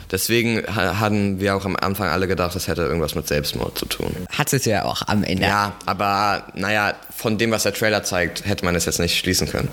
deswegen 0.09 0.63
hatten 0.77 1.39
wir 1.39 1.55
auch 1.55 1.65
am 1.65 1.75
Anfang 1.75 2.07
alle 2.07 2.27
gedacht, 2.27 2.55
das 2.55 2.67
hätte 2.67 2.83
irgendwas 2.83 3.15
mit 3.15 3.27
Selbstmord 3.27 3.77
zu 3.77 3.85
tun. 3.85 4.15
Hat 4.29 4.53
es 4.53 4.65
ja 4.65 4.85
auch 4.85 5.01
am 5.07 5.23
Ende. 5.23 5.43
Ja, 5.43 5.75
aber 5.85 6.43
naja, 6.55 6.93
von 7.15 7.37
dem, 7.37 7.51
was 7.51 7.63
der 7.63 7.73
Trailer 7.73 8.03
zeigt, 8.03 8.45
hätte 8.45 8.65
man 8.65 8.75
es 8.75 8.85
jetzt 8.85 8.99
nicht 8.99 9.17
schließen 9.17 9.49
können. 9.49 9.69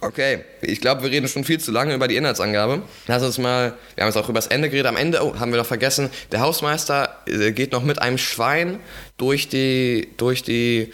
Okay, 0.00 0.40
ich 0.60 0.80
glaube, 0.80 1.04
wir 1.04 1.10
reden 1.12 1.28
schon 1.28 1.44
viel 1.44 1.60
zu 1.60 1.70
lange 1.70 1.94
über 1.94 2.08
die 2.08 2.16
Inhaltsangabe. 2.16 2.82
Lass 3.06 3.22
uns 3.22 3.38
mal, 3.38 3.74
wir 3.94 4.02
haben 4.02 4.08
jetzt 4.12 4.16
auch 4.16 4.28
über 4.28 4.38
das 4.38 4.48
Ende 4.48 4.68
geredet. 4.68 4.88
Am 4.88 4.96
Ende, 4.96 5.24
oh, 5.24 5.38
haben 5.38 5.52
wir 5.52 5.58
noch 5.58 5.66
vergessen, 5.66 6.10
der 6.32 6.40
Hausmeister 6.40 7.18
äh, 7.26 7.52
geht 7.52 7.70
noch 7.70 7.84
mit 7.84 8.02
einem 8.02 8.18
Schwein 8.18 8.80
durch 9.16 9.48
die, 9.48 10.08
durch 10.16 10.42
die 10.42 10.92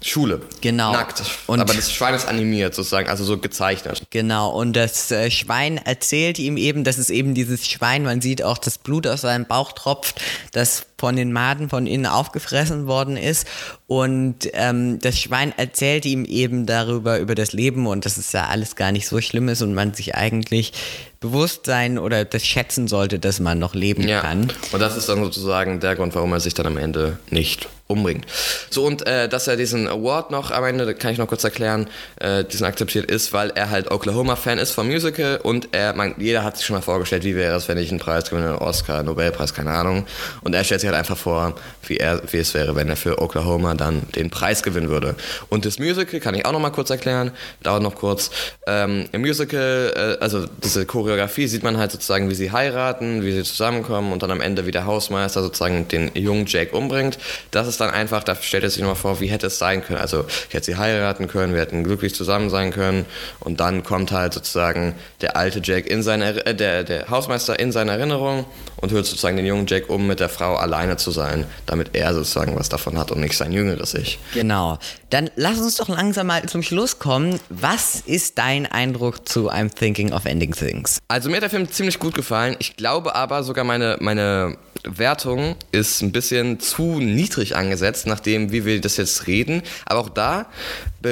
Schule. 0.00 0.42
Genau. 0.60 0.92
Nackt. 0.92 1.22
Und 1.46 1.60
Aber 1.60 1.74
das 1.74 1.92
Schwein 1.92 2.14
ist 2.14 2.26
animiert 2.26 2.74
sozusagen, 2.74 3.08
also 3.08 3.24
so 3.24 3.38
gezeichnet. 3.38 4.02
Genau. 4.10 4.50
Und 4.50 4.74
das 4.74 5.10
äh, 5.10 5.30
Schwein 5.30 5.78
erzählt 5.78 6.38
ihm 6.38 6.56
eben, 6.56 6.84
das 6.84 6.98
ist 6.98 7.10
eben 7.10 7.34
dieses 7.34 7.66
Schwein, 7.66 8.04
man 8.04 8.20
sieht 8.20 8.42
auch 8.42 8.58
das 8.58 8.78
Blut 8.78 9.06
aus 9.06 9.22
seinem 9.22 9.46
Bauch 9.46 9.72
tropft, 9.72 10.20
das 10.52 10.86
von 10.98 11.16
den 11.16 11.32
Maden 11.32 11.68
von 11.68 11.86
innen 11.86 12.06
aufgefressen 12.06 12.86
worden 12.86 13.16
ist. 13.16 13.46
Und 13.86 14.50
ähm, 14.52 14.98
das 14.98 15.18
Schwein 15.18 15.54
erzählt 15.56 16.04
ihm 16.04 16.24
eben 16.24 16.66
darüber, 16.66 17.18
über 17.18 17.34
das 17.34 17.52
Leben 17.52 17.86
und 17.86 18.04
dass 18.04 18.18
es 18.18 18.32
ja 18.32 18.48
alles 18.48 18.76
gar 18.76 18.92
nicht 18.92 19.06
so 19.06 19.20
schlimm 19.20 19.48
ist 19.48 19.62
und 19.62 19.74
man 19.74 19.94
sich 19.94 20.14
eigentlich 20.14 20.72
bewusst 21.20 21.66
sein 21.66 21.98
oder 21.98 22.24
das 22.24 22.44
schätzen 22.44 22.86
sollte, 22.86 23.18
dass 23.18 23.40
man 23.40 23.58
noch 23.58 23.74
leben 23.74 24.06
ja. 24.06 24.20
kann. 24.20 24.52
Und 24.72 24.80
das 24.80 24.96
ist 24.96 25.08
dann 25.08 25.22
sozusagen 25.22 25.80
der 25.80 25.96
Grund, 25.96 26.14
warum 26.14 26.32
er 26.32 26.40
sich 26.40 26.54
dann 26.54 26.66
am 26.66 26.76
Ende 26.76 27.18
nicht 27.30 27.68
umbringt. 27.88 28.26
So, 28.70 28.84
und 28.84 29.06
äh, 29.06 29.28
dass 29.28 29.48
er 29.48 29.56
diesen 29.56 29.88
Award 29.88 30.30
noch 30.30 30.50
am 30.50 30.62
Ende, 30.64 30.94
kann 30.94 31.10
ich 31.10 31.18
noch 31.18 31.26
kurz 31.26 31.42
erklären, 31.42 31.88
äh, 32.20 32.44
diesen 32.44 32.66
akzeptiert 32.66 33.10
ist, 33.10 33.32
weil 33.32 33.50
er 33.50 33.70
halt 33.70 33.90
Oklahoma-Fan 33.90 34.58
ist 34.58 34.72
vom 34.72 34.86
Musical 34.86 35.40
und 35.42 35.70
er, 35.72 35.94
man, 35.94 36.14
jeder 36.18 36.44
hat 36.44 36.58
sich 36.58 36.66
schon 36.66 36.76
mal 36.76 36.82
vorgestellt, 36.82 37.24
wie 37.24 37.34
wäre 37.34 37.56
es, 37.56 37.66
wenn 37.66 37.78
ich 37.78 37.90
einen 37.90 37.98
Preis 37.98 38.28
gewinne, 38.28 38.60
Oscar, 38.60 39.02
Nobelpreis, 39.02 39.54
keine 39.54 39.70
Ahnung. 39.70 40.06
Und 40.42 40.54
er 40.54 40.64
stellt 40.64 40.82
sich 40.82 40.87
halt 40.88 40.98
einfach 40.98 41.16
vor, 41.16 41.54
wie, 41.86 41.96
er, 41.96 42.20
wie 42.32 42.38
es 42.38 42.54
wäre, 42.54 42.76
wenn 42.76 42.88
er 42.88 42.96
für 42.96 43.20
Oklahoma 43.20 43.74
dann 43.74 44.02
den 44.14 44.30
Preis 44.30 44.62
gewinnen 44.62 44.88
würde. 44.88 45.14
Und 45.48 45.64
das 45.64 45.78
Musical 45.78 46.20
kann 46.20 46.34
ich 46.34 46.44
auch 46.44 46.52
noch 46.52 46.60
mal 46.60 46.70
kurz 46.70 46.90
erklären, 46.90 47.32
dauert 47.62 47.82
noch 47.82 47.94
kurz. 47.94 48.30
Ähm, 48.66 49.08
Im 49.12 49.22
Musical, 49.22 49.92
äh, 49.94 50.22
also 50.22 50.46
diese 50.46 50.86
Choreografie, 50.86 51.46
sieht 51.46 51.62
man 51.62 51.78
halt 51.78 51.92
sozusagen, 51.92 52.30
wie 52.30 52.34
sie 52.34 52.52
heiraten, 52.52 53.22
wie 53.22 53.32
sie 53.32 53.42
zusammenkommen 53.42 54.12
und 54.12 54.22
dann 54.22 54.30
am 54.30 54.40
Ende 54.40 54.66
wie 54.66 54.70
der 54.70 54.86
Hausmeister 54.86 55.42
sozusagen 55.42 55.88
den 55.88 56.10
jungen 56.14 56.46
Jake 56.46 56.76
umbringt. 56.76 57.18
Das 57.50 57.66
ist 57.66 57.80
dann 57.80 57.90
einfach, 57.90 58.24
da 58.24 58.34
stellt 58.34 58.64
er 58.64 58.70
sich 58.70 58.80
nochmal 58.80 58.96
vor, 58.96 59.20
wie 59.20 59.28
hätte 59.28 59.46
es 59.46 59.58
sein 59.58 59.84
können. 59.84 60.00
Also 60.00 60.24
ich 60.48 60.54
hätte 60.54 60.66
sie 60.66 60.76
heiraten 60.76 61.28
können, 61.28 61.54
wir 61.54 61.60
hätten 61.60 61.84
glücklich 61.84 62.14
zusammen 62.14 62.50
sein 62.50 62.72
können 62.72 63.06
und 63.40 63.60
dann 63.60 63.82
kommt 63.82 64.12
halt 64.12 64.34
sozusagen 64.34 64.94
der 65.20 65.36
alte 65.36 65.60
Jake 65.62 65.88
in 65.88 66.02
seine, 66.02 66.44
äh, 66.46 66.54
der, 66.54 66.84
der 66.84 67.08
Hausmeister 67.08 67.58
in 67.58 67.72
seine 67.72 67.92
Erinnerung 67.92 68.44
und 68.76 68.92
hört 68.92 69.06
sozusagen 69.06 69.36
den 69.36 69.46
jungen 69.46 69.66
Jake 69.66 69.92
um, 69.92 70.06
mit 70.06 70.20
der 70.20 70.28
Frau 70.28 70.56
alleine 70.78 70.96
zu 70.96 71.10
sein, 71.10 71.44
damit 71.66 71.90
er 71.94 72.14
sozusagen 72.14 72.56
was 72.56 72.68
davon 72.68 72.98
hat 72.98 73.10
und 73.10 73.20
nicht 73.20 73.36
sein 73.36 73.52
jüngeres 73.52 73.94
Ich. 73.94 74.18
Genau. 74.34 74.78
Dann 75.10 75.30
lass 75.36 75.58
uns 75.58 75.76
doch 75.76 75.88
langsam 75.88 76.28
mal 76.28 76.46
zum 76.48 76.62
Schluss 76.62 76.98
kommen. 76.98 77.40
Was 77.48 78.00
ist 78.00 78.38
dein 78.38 78.66
Eindruck 78.66 79.28
zu 79.28 79.50
I'm 79.50 79.74
Thinking 79.74 80.12
of 80.12 80.24
Ending 80.24 80.52
Things? 80.52 80.98
Also 81.08 81.30
mir 81.30 81.36
hat 81.36 81.42
der 81.42 81.50
Film 81.50 81.70
ziemlich 81.70 81.98
gut 81.98 82.14
gefallen. 82.14 82.56
Ich 82.60 82.76
glaube 82.76 83.14
aber 83.14 83.42
sogar 83.42 83.64
meine, 83.64 83.96
meine 84.00 84.56
Wertung 84.84 85.56
ist 85.72 86.02
ein 86.02 86.12
bisschen 86.12 86.60
zu 86.60 87.00
niedrig 87.00 87.56
angesetzt, 87.56 88.06
nachdem 88.06 88.52
wie 88.52 88.64
wir 88.64 88.80
das 88.80 88.96
jetzt 88.96 89.26
reden. 89.26 89.62
Aber 89.86 90.00
auch 90.00 90.10
da, 90.10 90.46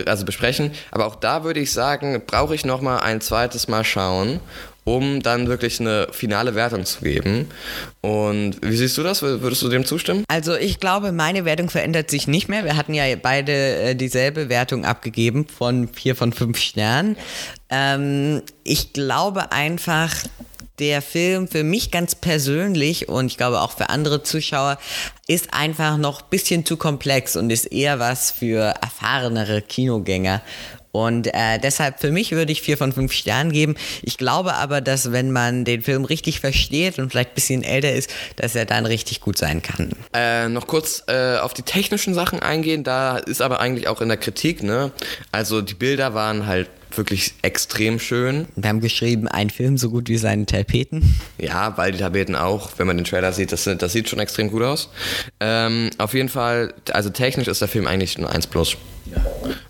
also 0.06 0.24
besprechen, 0.24 0.70
aber 0.92 1.06
auch 1.06 1.16
da 1.16 1.42
würde 1.42 1.60
ich 1.60 1.72
sagen, 1.72 2.22
brauche 2.24 2.54
ich 2.54 2.64
noch 2.64 2.80
mal 2.80 2.98
ein 2.98 3.20
zweites 3.20 3.66
Mal 3.66 3.84
schauen 3.84 4.40
um 4.86 5.20
dann 5.20 5.48
wirklich 5.48 5.80
eine 5.80 6.06
finale 6.12 6.54
Wertung 6.54 6.86
zu 6.86 7.00
geben. 7.00 7.48
Und 8.02 8.56
wie 8.62 8.76
siehst 8.76 8.96
du 8.96 9.02
das? 9.02 9.20
Würdest 9.20 9.60
du 9.62 9.68
dem 9.68 9.84
zustimmen? 9.84 10.24
Also 10.28 10.54
ich 10.54 10.78
glaube, 10.78 11.10
meine 11.10 11.44
Wertung 11.44 11.68
verändert 11.68 12.08
sich 12.08 12.28
nicht 12.28 12.48
mehr. 12.48 12.64
Wir 12.64 12.76
hatten 12.76 12.94
ja 12.94 13.04
beide 13.20 13.52
äh, 13.52 13.94
dieselbe 13.96 14.48
Wertung 14.48 14.84
abgegeben 14.84 15.48
von 15.48 15.88
vier 15.88 16.14
von 16.14 16.32
fünf 16.32 16.58
Sternen. 16.58 17.16
Ähm, 17.68 18.42
ich 18.62 18.92
glaube 18.92 19.50
einfach, 19.50 20.14
der 20.78 21.02
Film 21.02 21.48
für 21.48 21.64
mich 21.64 21.90
ganz 21.90 22.14
persönlich 22.14 23.08
und 23.08 23.26
ich 23.26 23.36
glaube 23.38 23.62
auch 23.62 23.72
für 23.72 23.88
andere 23.88 24.22
Zuschauer 24.22 24.78
ist 25.26 25.52
einfach 25.52 25.96
noch 25.96 26.22
ein 26.22 26.28
bisschen 26.30 26.64
zu 26.64 26.76
komplex 26.76 27.34
und 27.34 27.50
ist 27.50 27.64
eher 27.72 27.98
was 27.98 28.30
für 28.30 28.74
erfahrenere 28.80 29.62
Kinogänger. 29.62 30.42
Und 30.96 31.28
äh, 31.28 31.58
deshalb 31.62 32.00
für 32.00 32.10
mich 32.10 32.32
würde 32.32 32.52
ich 32.52 32.62
vier 32.62 32.78
von 32.78 32.92
fünf 32.92 33.12
Sternen 33.12 33.52
geben. 33.52 33.74
Ich 34.02 34.16
glaube 34.16 34.54
aber, 34.54 34.80
dass 34.80 35.12
wenn 35.12 35.30
man 35.30 35.64
den 35.64 35.82
Film 35.82 36.04
richtig 36.04 36.40
versteht 36.40 36.98
und 36.98 37.10
vielleicht 37.10 37.30
ein 37.30 37.34
bisschen 37.34 37.62
älter 37.62 37.92
ist, 37.92 38.10
dass 38.36 38.54
er 38.54 38.64
dann 38.64 38.86
richtig 38.86 39.20
gut 39.20 39.36
sein 39.36 39.62
kann. 39.62 39.90
Äh, 40.12 40.48
noch 40.48 40.66
kurz 40.66 41.04
äh, 41.08 41.36
auf 41.38 41.54
die 41.54 41.62
technischen 41.62 42.14
Sachen 42.14 42.40
eingehen. 42.40 42.84
Da 42.84 43.18
ist 43.18 43.42
aber 43.42 43.60
eigentlich 43.60 43.88
auch 43.88 44.00
in 44.00 44.08
der 44.08 44.16
Kritik, 44.16 44.62
ne? 44.62 44.92
Also 45.32 45.60
die 45.60 45.74
Bilder 45.74 46.14
waren 46.14 46.46
halt 46.46 46.68
wirklich 46.96 47.34
extrem 47.42 47.98
schön. 47.98 48.46
Wir 48.56 48.68
haben 48.70 48.80
geschrieben, 48.80 49.28
ein 49.28 49.50
Film 49.50 49.76
so 49.76 49.90
gut 49.90 50.08
wie 50.08 50.16
seine 50.16 50.46
Tapeten. 50.46 51.18
Ja, 51.38 51.76
weil 51.76 51.92
die 51.92 51.98
Tapeten 51.98 52.34
auch, 52.36 52.70
wenn 52.78 52.86
man 52.86 52.96
den 52.96 53.04
Trailer 53.04 53.32
sieht, 53.32 53.52
das, 53.52 53.64
das 53.64 53.92
sieht 53.92 54.08
schon 54.08 54.18
extrem 54.18 54.50
gut 54.50 54.62
aus. 54.62 54.88
Ähm, 55.40 55.90
auf 55.98 56.14
jeden 56.14 56.28
Fall, 56.28 56.74
also 56.92 57.10
technisch 57.10 57.48
ist 57.48 57.60
der 57.60 57.68
Film 57.68 57.86
eigentlich 57.86 58.16
ein 58.18 58.24
1 58.24 58.46
Plus. 58.46 58.76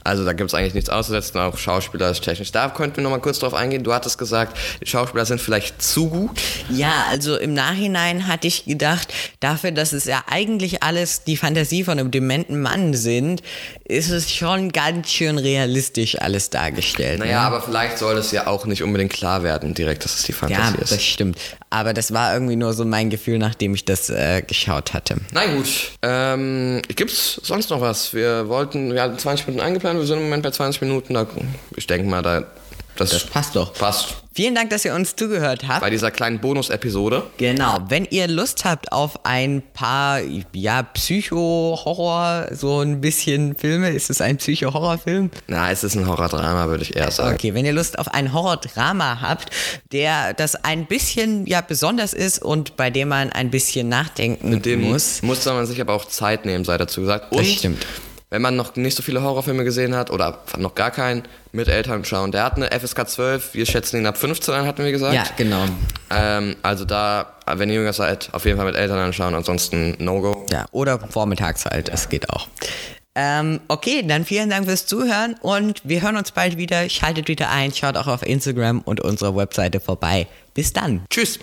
Also 0.07 0.25
da 0.25 0.33
gibt 0.33 0.51
es 0.51 0.55
eigentlich 0.55 0.75
nichts 0.75 0.90
auszusetzen, 0.90 1.38
auch 1.40 1.59
Schauspieler 1.59 2.11
ist 2.11 2.23
technisch. 2.23 2.53
Da 2.53 2.69
könnten 2.69 2.97
wir 2.97 3.03
nochmal 3.03 3.21
kurz 3.21 3.38
drauf 3.38 3.55
eingehen. 3.55 3.85
Du 3.85 3.92
hattest 3.92 4.19
gesagt, 4.19 4.57
die 4.81 4.87
Schauspieler 4.87 5.27
sind 5.27 5.40
vielleicht 5.40 5.83
zu 5.83 6.09
gut. 6.09 6.40
Ja, 6.71 7.07
also 7.11 7.37
im 7.37 7.55
Nachhinein 7.55 8.27
hatte 8.29 8.47
ich 8.47 8.64
gedacht, 8.64 9.12
dafür, 9.40 9.73
dass 9.73 9.92
es 9.92 10.05
ja 10.05 10.25
eigentlich 10.31 10.83
alles 10.83 11.25
die 11.25 11.37
Fantasie 11.37 11.85
von 11.85 11.99
einem 11.99 12.11
dementen 12.11 12.61
Mann 12.62 12.95
sind, 12.95 13.42
ist 13.85 14.11
es 14.11 14.33
schon 14.33 14.73
ganz 14.73 15.11
schön 15.11 15.38
realistisch 15.38 16.21
alles 16.21 16.51
dargestellt. 16.51 17.21
Naja, 17.21 17.40
ne? 17.40 17.47
aber 17.47 17.62
vielleicht 17.62 17.99
soll 17.99 18.16
es 18.16 18.31
ja 18.33 18.47
auch 18.47 18.66
nicht 18.66 18.83
unbedingt 18.83 19.12
klar 19.12 19.42
werden 19.42 19.75
direkt, 19.75 20.05
dass 20.05 20.19
es 20.19 20.25
die 20.25 20.33
Fantasie 20.33 20.77
ja, 20.77 20.83
ist. 20.83 20.90
Ja, 20.90 20.97
das 20.97 21.05
stimmt. 21.05 21.38
Aber 21.71 21.92
das 21.92 22.12
war 22.12 22.33
irgendwie 22.33 22.57
nur 22.57 22.73
so 22.73 22.85
mein 22.85 23.11
Gefühl, 23.11 23.38
nachdem 23.38 23.75
ich 23.75 23.85
das 23.85 24.09
äh, 24.09 24.42
geschaut 24.42 24.95
hatte. 24.95 25.16
Na 25.33 25.47
gut. 25.47 25.66
Ähm, 26.03 26.81
gibt's 26.95 27.40
sonst 27.42 27.71
noch 27.71 27.81
was? 27.81 28.14
Wir 28.14 28.49
wollten, 28.49 28.95
wir 28.95 29.03
hatten 29.03 29.19
20 29.19 29.47
Minuten 29.49 29.64
eingeplant, 29.64 29.96
wir 29.99 30.07
sind 30.07 30.19
im 30.19 30.25
Moment 30.25 30.43
bei 30.43 30.51
20 30.51 30.83
Minuten. 30.83 31.15
Da, 31.15 31.27
ich 31.77 31.87
denke 31.87 32.09
mal, 32.09 32.23
da 32.23 32.45
das, 32.97 33.11
das, 33.11 33.25
passt 33.27 33.55
doch. 33.55 33.75
Passt. 33.75 34.17
Vielen 34.33 34.55
Dank, 34.55 34.71
dass 34.71 34.85
ihr 34.85 34.95
uns 34.95 35.17
zugehört 35.17 35.67
habt. 35.67 35.81
Bei 35.81 35.91
dieser 35.91 36.11
kleinen 36.11 36.41
Bonus-Episode. 36.41 37.23
Genau. 37.39 37.79
Wenn 37.89 38.07
ihr 38.11 38.29
Lust 38.29 38.65
habt 38.65 38.93
auf 38.93 39.25
ein 39.25 39.63
paar, 39.73 40.21
ja, 40.53 40.83
Psycho-Horror, 40.83 42.49
so 42.53 42.81
ein 42.81 43.01
bisschen 43.01 43.57
Filme, 43.57 43.91
ist 43.91 44.11
es 44.11 44.21
ein 44.21 44.37
Psycho-Horror-Film? 44.37 45.31
Na, 45.47 45.71
es 45.71 45.85
ist 45.85 45.95
ein 45.95 46.07
Horror-Drama, 46.07 46.69
würde 46.69 46.83
ich 46.85 46.97
eher 46.97 47.11
sagen. 47.11 47.35
Okay, 47.35 47.55
wenn 47.55 47.65
ihr 47.65 47.73
Lust 47.73 47.99
auf 47.99 48.09
ein 48.09 48.33
Horror-Drama 48.33 49.21
habt, 49.21 49.51
der 49.93 50.35
das 50.35 50.55
ein 50.65 50.87
bisschen, 50.87 51.47
ja, 51.47 51.61
besonders 51.63 52.13
ist 52.13 52.43
und 52.43 52.77
bei 52.77 52.91
dem 52.91 53.09
man 53.09 53.31
ein 53.33 53.51
bisschen 53.51 53.89
nachdenken 53.89 54.51
Mit 54.51 54.67
dem 54.67 54.83
muss. 54.83 55.23
Muss 55.23 55.45
man 55.47 55.67
sich 55.67 55.81
aber 55.81 55.95
auch 55.95 56.07
Zeit 56.07 56.45
nehmen, 56.45 56.65
sei 56.65 56.77
dazu 56.77 57.03
gesagt. 57.03 57.33
Und 57.33 57.41
das 57.41 57.49
stimmt 57.49 57.87
wenn 58.31 58.43
man 58.43 58.57
noch 58.57 58.77
nicht 58.77 58.97
so 58.97 59.03
viele 59.03 59.23
Horrorfilme 59.23 59.65
gesehen 59.65 59.95
hat 59.95 60.11
oder 60.11 60.41
noch 60.57 60.75
gar 60.75 60.91
keinen, 60.91 61.23
mit 61.53 61.69
Eltern 61.69 62.05
schauen. 62.05 62.33
Der 62.33 62.45
hat 62.45 62.57
eine 62.57 62.71
FSK 62.71 63.09
12, 63.09 63.55
wir 63.55 63.67
schätzen 63.67 63.99
ihn 63.99 64.07
ab 64.07 64.17
15 64.19 64.53
an, 64.53 64.67
hatten 64.67 64.85
wir 64.85 64.93
gesagt. 64.93 65.15
Ja, 65.15 65.25
genau. 65.37 65.65
Ähm, 66.11 66.57
also 66.62 66.85
da, 66.85 67.35
wenn 67.47 67.71
ihr 67.71 67.77
jünger 67.77 67.93
seid, 67.93 68.29
auf 68.33 68.45
jeden 68.45 68.57
Fall 68.57 68.67
mit 68.67 68.77
Eltern 68.77 68.99
anschauen, 68.99 69.35
ansonsten 69.35 69.97
No-Go. 69.99 70.45
Ja, 70.51 70.67
oder 70.73 70.99
vormittags 70.99 71.65
halt, 71.65 71.89
das 71.89 72.09
geht 72.09 72.29
auch. 72.31 72.49
Ähm, 73.15 73.61
okay, 73.69 74.05
dann 74.07 74.27
vielen 74.27 74.51
Dank 74.51 74.67
fürs 74.67 74.85
Zuhören 74.85 75.37
und 75.41 75.81
wir 75.85 76.03
hören 76.03 76.17
uns 76.17 76.33
bald 76.33 76.59
wieder. 76.59 76.89
Schaltet 76.91 77.29
wieder 77.29 77.51
ein, 77.51 77.73
schaut 77.73 77.97
auch 77.97 78.09
auf 78.09 78.23
Instagram 78.23 78.81
und 78.81 79.01
unserer 79.01 79.35
Webseite 79.35 79.81
vorbei. 79.81 80.27
Bis 80.53 80.75
dann. 80.75 81.03
Tschüss. 81.09 81.39